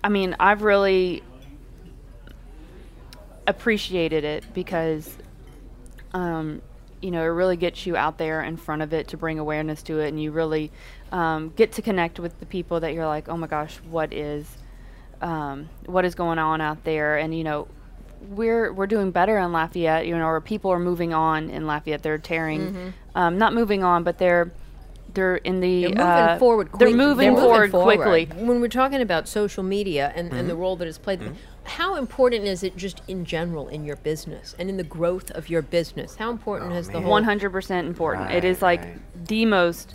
I 0.05 0.09
mean, 0.09 0.37
I've 0.39 0.63
really 0.63 1.23
appreciated 3.49 4.25
it 4.25 4.45
because, 4.55 5.17
um, 6.13 6.63
you 7.01 7.11
know, 7.11 7.23
it 7.23 7.27
really 7.27 7.57
gets 7.57 7.87
you 7.87 7.97
out 7.97 8.17
there 8.19 8.43
in 8.43 8.57
front 8.57 8.83
of 8.83 8.93
it 8.93 9.09
to 9.09 9.17
bring 9.17 9.39
awareness 9.41 9.83
to 9.85 9.99
it, 10.01 10.09
and 10.09 10.23
you 10.23 10.31
really 10.31 10.71
um, 11.11 11.53
get 11.57 11.73
to 11.73 11.83
connect 11.83 12.21
with 12.21 12.39
the 12.39 12.47
people 12.47 12.81
that 12.81 12.95
you're 12.95 13.07
like, 13.07 13.29
oh 13.29 13.37
my 13.37 13.47
gosh, 13.49 13.77
what 13.91 14.13
is, 14.13 14.47
um, 15.23 15.69
what 15.87 16.05
is 16.05 16.15
going 16.15 16.39
on 16.39 16.61
out 16.61 16.85
there, 16.85 17.17
and 17.19 17.37
you 17.37 17.45
know. 17.45 17.69
We're 18.31 18.73
we're 18.73 18.87
doing 18.87 19.11
better 19.11 19.39
in 19.39 19.53
Lafayette, 19.53 20.07
you 20.07 20.17
know, 20.17 20.25
or 20.27 20.41
people 20.41 20.71
are 20.73 20.79
moving 20.79 21.13
on 21.13 21.51
in 21.51 21.67
Lafayette. 21.67 22.03
They're 22.03 22.17
tearing, 22.19 22.95
um, 23.15 23.37
not 23.37 23.53
moving 23.53 23.85
on, 23.85 24.05
but 24.05 24.17
they're 24.19 24.51
they're 25.13 25.37
in 25.37 25.61
the 25.61 25.83
They're 25.83 25.91
moving 25.91 26.01
uh, 26.01 26.39
forward. 26.39 26.69
They're 26.79 26.89
quick- 26.89 26.97
moving 26.97 27.37
forward 27.37 27.71
quickly. 27.73 28.25
When 28.35 28.61
we're 28.61 28.69
talking 28.69 29.03
about 29.03 29.29
social 29.29 29.63
media 29.63 30.13
and, 30.17 30.33
and 30.33 30.49
the 30.49 30.55
Mm-hmm. 30.55 30.61
role 30.63 30.77
that 30.77 30.89
it's 30.89 30.99
played, 30.99 31.21
how 31.65 31.97
important 31.97 32.47
is 32.47 32.63
it 32.63 32.75
just 32.77 33.03
in 33.07 33.27
general 33.27 33.69
in 33.69 33.85
your 33.85 33.97
business 33.97 34.57
and 34.59 34.71
in 34.71 34.79
the 34.79 34.83
growth 34.83 35.31
of 35.33 35.51
your 35.51 35.63
business? 35.63 36.17
How 36.17 36.31
important 36.31 36.73
has 36.73 36.87
the 36.87 36.95
man. 36.95 37.03
whole? 37.03 37.11
One 37.13 37.25
hundred 37.25 37.51
percent 37.51 37.87
important. 37.87 38.31
it 38.33 38.45
is 38.45 38.63
like 38.63 38.81
right. 38.81 39.27
the 39.29 39.45
most. 39.45 39.95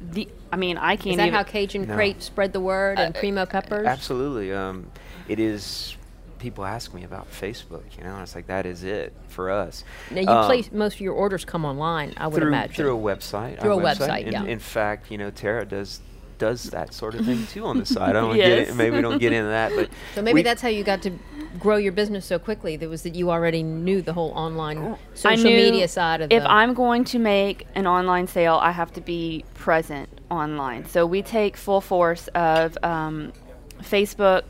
The 0.00 0.28
I 0.56 0.58
mean, 0.58 0.78
I 0.78 0.96
can't 0.96 1.08
Is 1.08 1.16
that 1.18 1.26
even. 1.26 1.34
how 1.34 1.42
Cajun 1.42 1.86
No. 1.86 1.94
Crate 1.94 2.22
spread 2.22 2.54
the 2.54 2.60
word 2.60 2.98
and 2.98 3.14
Uh, 3.14 3.18
Primo 3.20 3.44
Peppers? 3.44 3.86
Absolutely. 3.86 4.54
Um, 4.54 4.90
it 5.28 5.38
is. 5.38 5.94
People 6.38 6.64
ask 6.64 6.94
me 6.94 7.04
about 7.04 7.30
Facebook. 7.30 7.82
You 7.98 8.04
know, 8.04 8.14
and 8.14 8.22
it's 8.22 8.34
like 8.34 8.46
that 8.46 8.64
is 8.64 8.82
it 8.82 9.12
for 9.28 9.50
us. 9.50 9.84
Now 10.10 10.20
you 10.22 10.28
Um, 10.28 10.46
place 10.46 10.72
most 10.72 10.94
of 10.94 11.00
your 11.02 11.12
orders 11.12 11.44
come 11.44 11.66
online. 11.66 12.14
I 12.16 12.26
would 12.26 12.36
through 12.36 12.48
imagine 12.48 12.74
through 12.74 12.96
a 12.96 13.16
website. 13.16 13.60
Through 13.60 13.74
our 13.74 13.80
a 13.80 13.84
website, 13.84 14.26
In, 14.26 14.32
yeah. 14.32 14.44
in 14.44 14.58
fact, 14.58 15.10
you 15.10 15.18
know, 15.18 15.30
Tara 15.30 15.66
does 15.66 16.00
does 16.38 16.64
that 16.64 16.92
sort 16.94 17.14
of 17.14 17.24
thing 17.24 17.46
too 17.46 17.64
on 17.64 17.78
the 17.78 17.86
side. 17.86 18.10
I 18.10 18.20
don't 18.20 18.34
get 18.36 18.58
it. 18.58 18.74
Maybe 18.74 18.96
we 18.96 19.02
don't 19.02 19.18
get 19.18 19.32
into 19.32 19.48
that, 19.48 19.72
but 19.74 19.90
So 20.14 20.22
maybe 20.22 20.42
that's 20.42 20.62
how 20.62 20.68
you 20.68 20.84
got 20.84 21.02
to 21.02 21.12
grow 21.58 21.76
your 21.76 21.92
business 21.92 22.24
so 22.26 22.38
quickly. 22.38 22.76
That 22.76 22.88
was 22.88 23.02
that 23.02 23.14
you 23.14 23.30
already 23.30 23.62
knew 23.62 24.02
the 24.02 24.12
whole 24.12 24.30
online 24.32 24.78
I 24.78 24.98
social 25.14 25.50
knew 25.50 25.56
media 25.56 25.88
side 25.88 26.20
of 26.20 26.30
it. 26.30 26.34
if 26.34 26.42
the. 26.42 26.50
I'm 26.50 26.74
going 26.74 27.04
to 27.04 27.18
make 27.18 27.66
an 27.74 27.86
online 27.86 28.26
sale, 28.26 28.58
I 28.60 28.70
have 28.72 28.92
to 28.94 29.00
be 29.00 29.44
present 29.54 30.08
online. 30.30 30.86
So 30.86 31.06
we 31.06 31.22
take 31.22 31.56
full 31.56 31.80
force 31.80 32.28
of 32.28 32.76
um, 32.82 33.32
Facebook, 33.80 34.44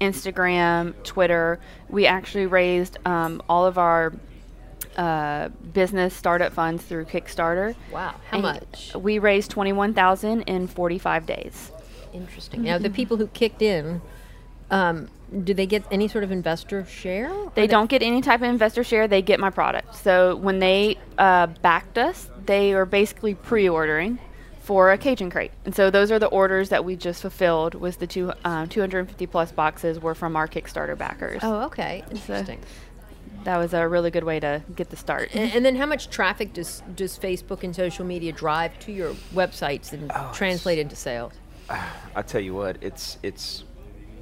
Instagram, 0.00 0.94
Twitter. 1.04 1.60
We 1.88 2.06
actually 2.06 2.46
raised 2.46 2.98
um, 3.06 3.42
all 3.48 3.66
of 3.66 3.78
our 3.78 4.12
uh, 4.96 5.48
business 5.72 6.14
startup 6.14 6.52
funds 6.52 6.82
through 6.84 7.04
Kickstarter. 7.06 7.74
wow, 7.92 8.14
how 8.30 8.36
And 8.38 8.42
much? 8.42 8.92
We 8.94 9.18
raised 9.18 9.50
twenty 9.50 9.72
one 9.72 9.94
thousand 9.94 10.42
in 10.42 10.66
forty 10.66 10.98
five 10.98 11.26
days. 11.26 11.70
Interesting. 12.12 12.62
Now 12.62 12.78
the 12.78 12.90
people 12.90 13.16
who 13.16 13.28
kicked 13.28 13.62
in, 13.62 14.00
um, 14.70 15.08
do 15.44 15.54
they 15.54 15.66
get 15.66 15.84
any 15.92 16.08
sort 16.08 16.24
of 16.24 16.32
investor 16.32 16.84
share? 16.84 17.32
They 17.54 17.68
don't 17.68 17.88
get 17.88 18.02
any 18.02 18.20
type 18.20 18.40
of 18.40 18.48
investor 18.48 18.82
share. 18.82 19.06
They 19.06 19.22
get 19.22 19.38
my 19.38 19.50
product. 19.50 19.94
So 19.94 20.34
when 20.36 20.58
they 20.58 20.98
uh, 21.18 21.46
backed 21.62 21.98
us, 21.98 22.28
they 22.46 22.72
are 22.72 22.84
basically 22.84 23.34
pre-ordering 23.34 24.18
for 24.60 24.90
a 24.92 24.98
Cajun 24.98 25.30
crate. 25.30 25.52
And 25.64 25.74
so 25.74 25.88
those 25.90 26.10
are 26.10 26.18
the 26.18 26.26
orders 26.26 26.68
that 26.70 26.84
we 26.84 26.96
just 26.96 27.22
fulfilled. 27.22 27.74
Was 27.76 27.96
the 27.98 28.06
two 28.08 28.32
um, 28.44 28.68
250 28.68 29.26
plus 29.26 29.52
boxes 29.52 30.00
were 30.00 30.14
from 30.16 30.34
our 30.34 30.48
Kickstarter 30.48 30.98
backers. 30.98 31.40
Oh, 31.44 31.62
okay. 31.66 32.02
Interesting. 32.10 32.60
That 33.44 33.56
was 33.56 33.72
a 33.72 33.88
really 33.88 34.10
good 34.10 34.24
way 34.24 34.38
to 34.40 34.62
get 34.76 34.90
the 34.90 34.96
start. 34.96 35.30
And, 35.34 35.52
and 35.52 35.64
then 35.64 35.76
how 35.76 35.86
much 35.86 36.10
traffic 36.10 36.52
does 36.52 36.82
does 36.94 37.18
Facebook 37.18 37.62
and 37.64 37.74
social 37.74 38.04
media 38.04 38.32
drive 38.32 38.78
to 38.80 38.92
your 38.92 39.14
websites 39.34 39.92
and 39.92 40.10
Oh, 40.14 40.30
translate 40.34 40.78
into 40.78 40.94
sales? 40.96 41.32
I 42.14 42.22
tell 42.22 42.40
you 42.42 42.54
what, 42.54 42.76
it's 42.82 43.18
it's 43.22 43.64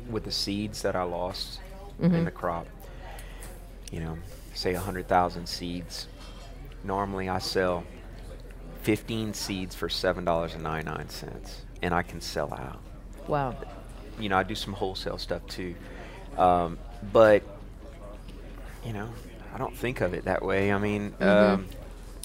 with 0.09 0.25
the 0.25 0.31
seeds 0.33 0.83
that 0.83 0.95
I 0.97 1.03
lost 1.03 1.61
Mm-hmm. 2.01 2.15
in 2.15 2.25
the 2.25 2.31
crop. 2.31 2.69
You 3.91 3.99
know, 4.01 4.19
say 4.55 4.75
a 4.75 4.79
hundred 4.81 5.09
thousand 5.09 5.49
seeds. 5.49 6.07
Normally, 6.85 7.29
I 7.29 7.41
sell 7.41 7.83
fifteen 8.83 9.35
seeds 9.35 9.75
for 9.75 9.89
seven 9.89 10.25
dollars 10.25 10.55
and 10.55 10.63
ninety 10.63 10.89
nine 10.89 11.09
cents, 11.09 11.63
and 11.83 11.93
I 11.93 12.03
can 12.03 12.21
sell 12.21 12.55
out. 12.55 12.79
Wow. 13.27 13.57
You 14.21 14.29
know, 14.29 14.37
I 14.39 14.45
do 14.45 14.55
some 14.55 14.73
wholesale 14.75 15.19
stuff 15.19 15.45
too, 15.49 15.75
um, 16.37 16.79
but 17.13 17.43
you 18.89 18.95
know, 18.95 19.11
I 19.55 19.59
don't 19.59 19.77
think 19.77 20.01
of 20.01 20.15
it 20.15 20.25
that 20.25 20.43
way. 20.43 20.73
I 20.73 20.79
mean, 20.79 21.15
um, 21.21 21.67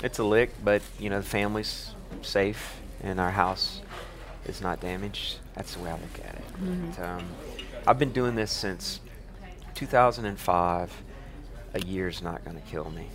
it's 0.02 0.19
a 0.19 0.23
lick, 0.23 0.52
but 0.63 0.82
you 0.97 1.10
know, 1.10 1.19
the 1.19 1.28
family's 1.28 1.93
safe 2.21 2.80
and 3.02 3.19
our 3.19 3.32
house 3.32 3.82
is 4.45 4.62
not 4.62 4.80
damaged. 4.80 5.39
That's 5.56 5.76
the 5.76 5.84
way 5.84 5.89
I 5.89 5.93
look 5.93 6.19
at 6.26 6.36
it. 6.36 6.43
But, 6.95 7.04
um, 7.04 7.26
I've 7.86 7.99
been 7.99 8.13
doing 8.13 8.36
this 8.36 8.49
since 8.49 9.02
2005. 9.76 11.04
A 11.73 11.80
year's 11.82 12.21
not 12.21 12.45
going 12.45 12.56
to 12.56 12.63
kill 12.63 12.89
me. 12.91 13.10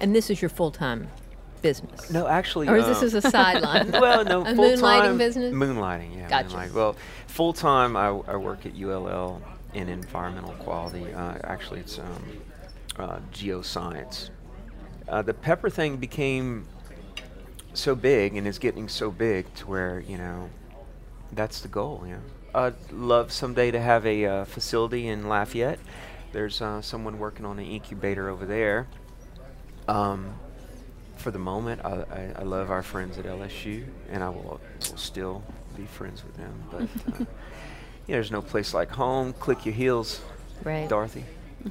And 0.00 0.14
this 0.14 0.30
is 0.30 0.40
your 0.40 0.48
full 0.48 0.70
time 0.70 1.08
business. 1.62 2.08
No, 2.08 2.28
actually, 2.28 2.68
Or 2.68 2.76
is 2.76 2.86
this 2.86 2.98
um, 2.98 3.04
as 3.04 3.14
a 3.16 3.30
sideline? 3.30 3.90
well, 3.92 4.24
no, 4.24 4.42
a 4.42 4.54
full 4.54 4.64
moonlighting 4.64 5.00
time 5.00 5.18
business. 5.18 5.52
Moonlighting, 5.52 6.14
yeah. 6.14 6.28
Gotcha. 6.28 6.48
moonlight. 6.50 6.72
Well, 6.72 6.96
full 7.26 7.52
time, 7.52 7.96
I, 7.96 8.08
I 8.08 8.36
work 8.36 8.64
at 8.64 8.80
ULL 8.80 9.42
in 9.74 9.88
environmental 9.88 10.52
quality. 10.54 11.12
Uh, 11.12 11.38
actually, 11.44 11.80
it's 11.80 11.98
um, 11.98 12.22
uh, 13.00 13.18
geoscience. 13.32 14.30
Uh, 15.08 15.22
the 15.22 15.34
pepper 15.34 15.68
thing 15.70 15.96
became 15.96 16.66
so 17.72 17.94
big 17.94 18.36
and 18.36 18.46
is 18.46 18.58
getting 18.58 18.88
so 18.88 19.10
big 19.10 19.52
to 19.54 19.66
where 19.66 20.00
you 20.00 20.18
know 20.18 20.48
that's 21.32 21.60
the 21.60 21.68
goal. 21.68 22.02
You 22.06 22.14
know, 22.14 22.20
I'd 22.54 22.92
love 22.92 23.32
someday 23.32 23.70
to 23.70 23.80
have 23.80 24.06
a 24.06 24.24
uh, 24.26 24.44
facility 24.44 25.08
in 25.08 25.28
Lafayette. 25.28 25.78
There's 26.32 26.60
uh, 26.62 26.80
someone 26.82 27.18
working 27.18 27.44
on 27.44 27.58
an 27.58 27.66
incubator 27.66 28.28
over 28.28 28.46
there. 28.46 28.86
Um, 29.88 30.34
for 31.16 31.30
the 31.30 31.38
moment, 31.38 31.84
I, 31.84 31.90
I, 31.90 32.32
I 32.40 32.42
love 32.44 32.70
our 32.70 32.82
friends 32.82 33.18
at 33.18 33.24
LSU, 33.26 33.84
and 34.10 34.22
I 34.22 34.28
will, 34.28 34.60
will 34.90 34.96
still 34.96 35.42
be 35.76 35.84
friends 35.84 36.24
with 36.24 36.36
them. 36.36 36.62
But 36.70 36.82
uh, 37.14 37.18
you 37.18 37.24
know, 37.24 37.26
there's 38.06 38.30
no 38.30 38.42
place 38.42 38.72
like 38.72 38.90
home. 38.90 39.32
Click 39.34 39.66
your 39.66 39.74
heels, 39.74 40.20
Right. 40.64 40.88
Dorothy. 40.88 41.24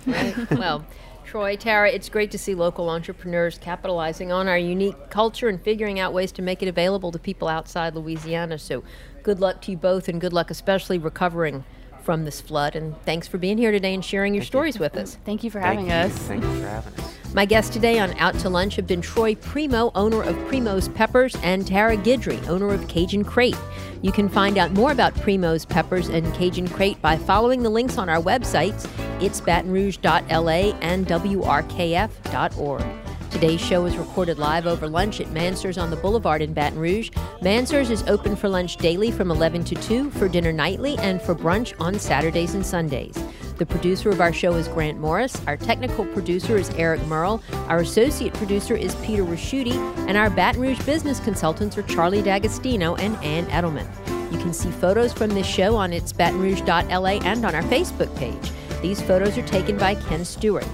Right. 0.05 0.35
well, 0.51 0.85
Troy, 1.29 1.55
Tara, 1.55 1.91
it's 1.91 2.09
great 2.09 2.31
to 2.31 2.39
see 2.39 2.55
local 2.55 2.89
entrepreneurs 2.89 3.59
capitalizing 3.59 4.31
on 4.31 4.47
our 4.47 4.57
unique 4.57 5.11
culture 5.11 5.47
and 5.47 5.61
figuring 5.61 5.99
out 5.99 6.11
ways 6.11 6.31
to 6.31 6.41
make 6.41 6.63
it 6.63 6.67
available 6.67 7.11
to 7.11 7.19
people 7.19 7.47
outside 7.47 7.93
Louisiana. 7.93 8.57
So, 8.57 8.83
good 9.21 9.39
luck 9.39 9.61
to 9.61 9.71
you 9.71 9.77
both, 9.77 10.07
and 10.07 10.19
good 10.19 10.33
luck, 10.33 10.49
especially 10.49 10.97
recovering 10.97 11.65
from 12.01 12.25
this 12.25 12.41
flood. 12.41 12.75
And 12.75 12.99
thanks 13.03 13.27
for 13.27 13.37
being 13.37 13.59
here 13.59 13.69
today 13.69 13.93
and 13.93 14.03
sharing 14.03 14.33
your 14.33 14.41
Thank 14.41 14.47
you. 14.47 14.57
stories 14.57 14.79
with 14.79 14.97
us. 14.97 15.19
Thank 15.23 15.43
you 15.43 15.51
for 15.51 15.61
Thank 15.61 15.87
having 15.87 15.91
you. 15.91 15.93
us. 15.93 16.17
Thank 16.17 16.43
you 16.43 16.61
for 16.61 16.67
having 16.67 16.93
us. 16.95 17.18
My 17.33 17.45
guests 17.45 17.71
today 17.71 17.99
on 17.99 18.17
Out 18.17 18.33
to 18.39 18.49
Lunch 18.49 18.75
have 18.75 18.87
been 18.87 19.01
Troy 19.01 19.35
Primo, 19.35 19.91
owner 19.93 20.23
of 20.23 20.35
Primo's 20.47 20.89
Peppers, 20.89 21.35
and 21.43 21.65
Tara 21.65 21.95
Guidry, 21.95 22.45
owner 22.47 22.73
of 22.73 22.87
Cajun 22.87 23.23
Crate. 23.23 23.55
You 24.01 24.11
can 24.11 24.27
find 24.27 24.57
out 24.57 24.71
more 24.71 24.91
about 24.91 25.13
Primo's 25.13 25.63
Peppers 25.63 26.09
and 26.09 26.33
Cajun 26.33 26.67
Crate 26.67 26.99
by 27.03 27.17
following 27.17 27.61
the 27.61 27.69
links 27.69 27.99
on 27.99 28.09
our 28.09 28.19
websites, 28.21 28.89
it's 29.21 29.41
batonrouge.la 29.41 30.77
and 30.81 31.05
wrkf.org. 31.05 32.83
Today's 33.29 33.61
show 33.61 33.85
is 33.85 33.95
recorded 33.95 34.39
live 34.39 34.65
over 34.65 34.87
lunch 34.87 35.21
at 35.21 35.29
Mansur's 35.31 35.77
on 35.77 35.91
the 35.91 35.97
Boulevard 35.97 36.41
in 36.41 36.51
Baton 36.51 36.79
Rouge. 36.79 37.11
Mansur's 37.43 37.91
is 37.91 38.01
open 38.07 38.35
for 38.35 38.49
lunch 38.49 38.77
daily 38.77 39.11
from 39.11 39.29
11 39.29 39.65
to 39.65 39.75
2, 39.75 40.09
for 40.09 40.27
dinner 40.27 40.51
nightly, 40.51 40.97
and 40.97 41.21
for 41.21 41.35
brunch 41.35 41.79
on 41.79 41.99
Saturdays 41.99 42.55
and 42.55 42.65
Sundays. 42.65 43.15
The 43.59 43.65
producer 43.65 44.09
of 44.09 44.21
our 44.21 44.31
show 44.31 44.53
is 44.53 44.69
Grant 44.69 45.01
Morris. 45.01 45.41
Our 45.45 45.57
technical 45.57 46.05
producer 46.05 46.55
is 46.55 46.69
Eric 46.71 47.05
Merle. 47.07 47.43
Our 47.67 47.79
associate 47.79 48.33
producer 48.33 48.73
is 48.73 48.95
Peter 49.03 49.25
Raschuti. 49.25 49.73
And 50.07 50.15
our 50.15 50.29
Baton 50.29 50.61
Rouge 50.61 50.81
business 50.85 51.19
consultants 51.19 51.77
are 51.77 51.83
Charlie 51.83 52.21
D'Agostino 52.21 52.95
and 52.95 53.17
Ann 53.17 53.47
Edelman. 53.47 53.85
You 54.31 54.39
can 54.39 54.53
see 54.53 54.71
photos 54.71 55.11
from 55.11 55.31
this 55.31 55.45
show 55.45 55.75
on 55.75 55.91
its 55.91 56.13
batonrouge.la 56.13 57.09
and 57.25 57.45
on 57.45 57.53
our 57.53 57.63
Facebook 57.63 58.15
page. 58.15 58.53
These 58.81 59.01
photos 59.01 59.37
are 59.37 59.45
taken 59.45 59.77
by 59.77 59.95
Ken 59.95 60.23
Stewart. 60.23 60.65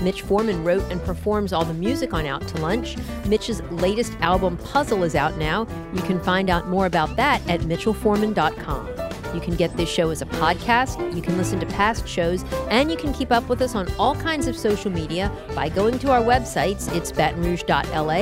Mitch 0.00 0.22
Foreman 0.22 0.64
wrote 0.64 0.90
and 0.90 1.04
performs 1.04 1.52
all 1.52 1.66
the 1.66 1.74
music 1.74 2.14
on 2.14 2.24
Out 2.24 2.48
to 2.48 2.58
Lunch. 2.62 2.96
Mitch's 3.26 3.60
latest 3.64 4.14
album, 4.22 4.56
Puzzle, 4.56 5.02
is 5.02 5.14
out 5.14 5.36
now. 5.36 5.66
You 5.92 6.00
can 6.04 6.18
find 6.18 6.48
out 6.48 6.68
more 6.68 6.86
about 6.86 7.16
that 7.16 7.46
at 7.50 7.60
mitchellforeman.com. 7.60 9.09
You 9.34 9.40
can 9.40 9.56
get 9.56 9.76
this 9.76 9.88
show 9.88 10.10
as 10.10 10.22
a 10.22 10.26
podcast, 10.26 11.14
you 11.14 11.22
can 11.22 11.36
listen 11.36 11.60
to 11.60 11.66
past 11.66 12.06
shows, 12.06 12.44
and 12.70 12.90
you 12.90 12.96
can 12.96 13.12
keep 13.12 13.30
up 13.30 13.48
with 13.48 13.62
us 13.62 13.74
on 13.74 13.92
all 13.98 14.14
kinds 14.14 14.46
of 14.46 14.56
social 14.56 14.90
media 14.90 15.30
by 15.54 15.68
going 15.68 15.98
to 16.00 16.10
our 16.10 16.22
websites, 16.22 16.94
it's 16.94 17.12
batonrouge.la 17.12 18.12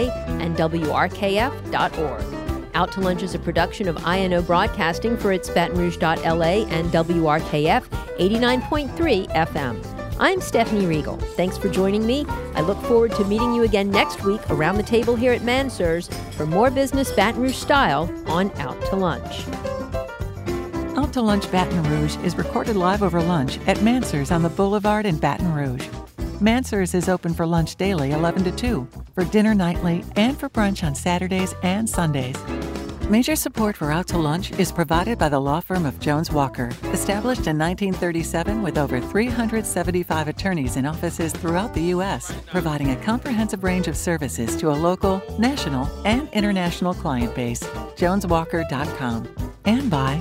and 0.40 0.56
wrkf.org. 0.56 2.38
Out 2.74 2.92
to 2.92 3.00
Lunch 3.00 3.22
is 3.22 3.34
a 3.34 3.38
production 3.38 3.88
of 3.88 3.96
INO 4.06 4.42
Broadcasting 4.42 5.16
for 5.16 5.32
its 5.32 5.50
Baton 5.50 5.76
Rouge.la 5.76 6.14
and 6.20 6.90
WRKF 6.90 7.82
89.3 8.18 9.28
FM. 9.34 9.98
I'm 10.20 10.40
Stephanie 10.40 10.86
Riegel. 10.86 11.16
Thanks 11.36 11.56
for 11.56 11.68
joining 11.68 12.06
me. 12.06 12.24
I 12.54 12.60
look 12.60 12.80
forward 12.82 13.12
to 13.12 13.24
meeting 13.24 13.54
you 13.54 13.62
again 13.62 13.90
next 13.90 14.24
week 14.24 14.40
around 14.50 14.76
the 14.76 14.82
table 14.82 15.16
here 15.16 15.32
at 15.32 15.42
Mansur's 15.42 16.08
for 16.32 16.44
more 16.44 16.70
business 16.70 17.10
Baton 17.12 17.40
Rouge 17.40 17.54
style 17.54 18.12
on 18.26 18.50
Out 18.58 18.80
to 18.86 18.96
Lunch. 18.96 19.46
Out 20.98 21.12
to 21.12 21.22
Lunch 21.22 21.48
Baton 21.52 21.84
Rouge 21.84 22.16
is 22.24 22.36
recorded 22.36 22.74
live 22.74 23.04
over 23.04 23.22
lunch 23.22 23.60
at 23.68 23.80
Mansur's 23.82 24.32
on 24.32 24.42
the 24.42 24.48
Boulevard 24.48 25.06
in 25.06 25.16
Baton 25.16 25.52
Rouge. 25.52 25.86
Mansur's 26.40 26.92
is 26.92 27.08
open 27.08 27.32
for 27.32 27.46
lunch 27.46 27.76
daily 27.76 28.10
11 28.10 28.42
to 28.42 28.50
2, 28.50 28.88
for 29.14 29.22
dinner 29.22 29.54
nightly, 29.54 30.04
and 30.16 30.36
for 30.36 30.48
brunch 30.48 30.82
on 30.82 30.96
Saturdays 30.96 31.54
and 31.62 31.88
Sundays. 31.88 32.34
Major 33.08 33.36
support 33.36 33.76
for 33.76 33.92
Out 33.92 34.08
to 34.08 34.18
Lunch 34.18 34.50
is 34.58 34.72
provided 34.72 35.20
by 35.20 35.28
the 35.28 35.38
law 35.38 35.60
firm 35.60 35.86
of 35.86 36.00
Jones 36.00 36.32
Walker, 36.32 36.70
established 36.86 37.46
in 37.46 37.56
1937 37.56 38.60
with 38.60 38.76
over 38.76 39.00
375 39.00 40.26
attorneys 40.26 40.74
in 40.76 40.84
offices 40.84 41.32
throughout 41.32 41.74
the 41.74 41.94
U.S., 41.94 42.34
providing 42.46 42.90
a 42.90 42.96
comprehensive 43.04 43.62
range 43.62 43.86
of 43.86 43.96
services 43.96 44.56
to 44.56 44.72
a 44.72 44.74
local, 44.74 45.22
national, 45.38 45.86
and 46.04 46.28
international 46.32 46.92
client 46.92 47.36
base. 47.36 47.62
JonesWalker.com. 47.94 49.28
And 49.64 49.90
by 49.90 50.20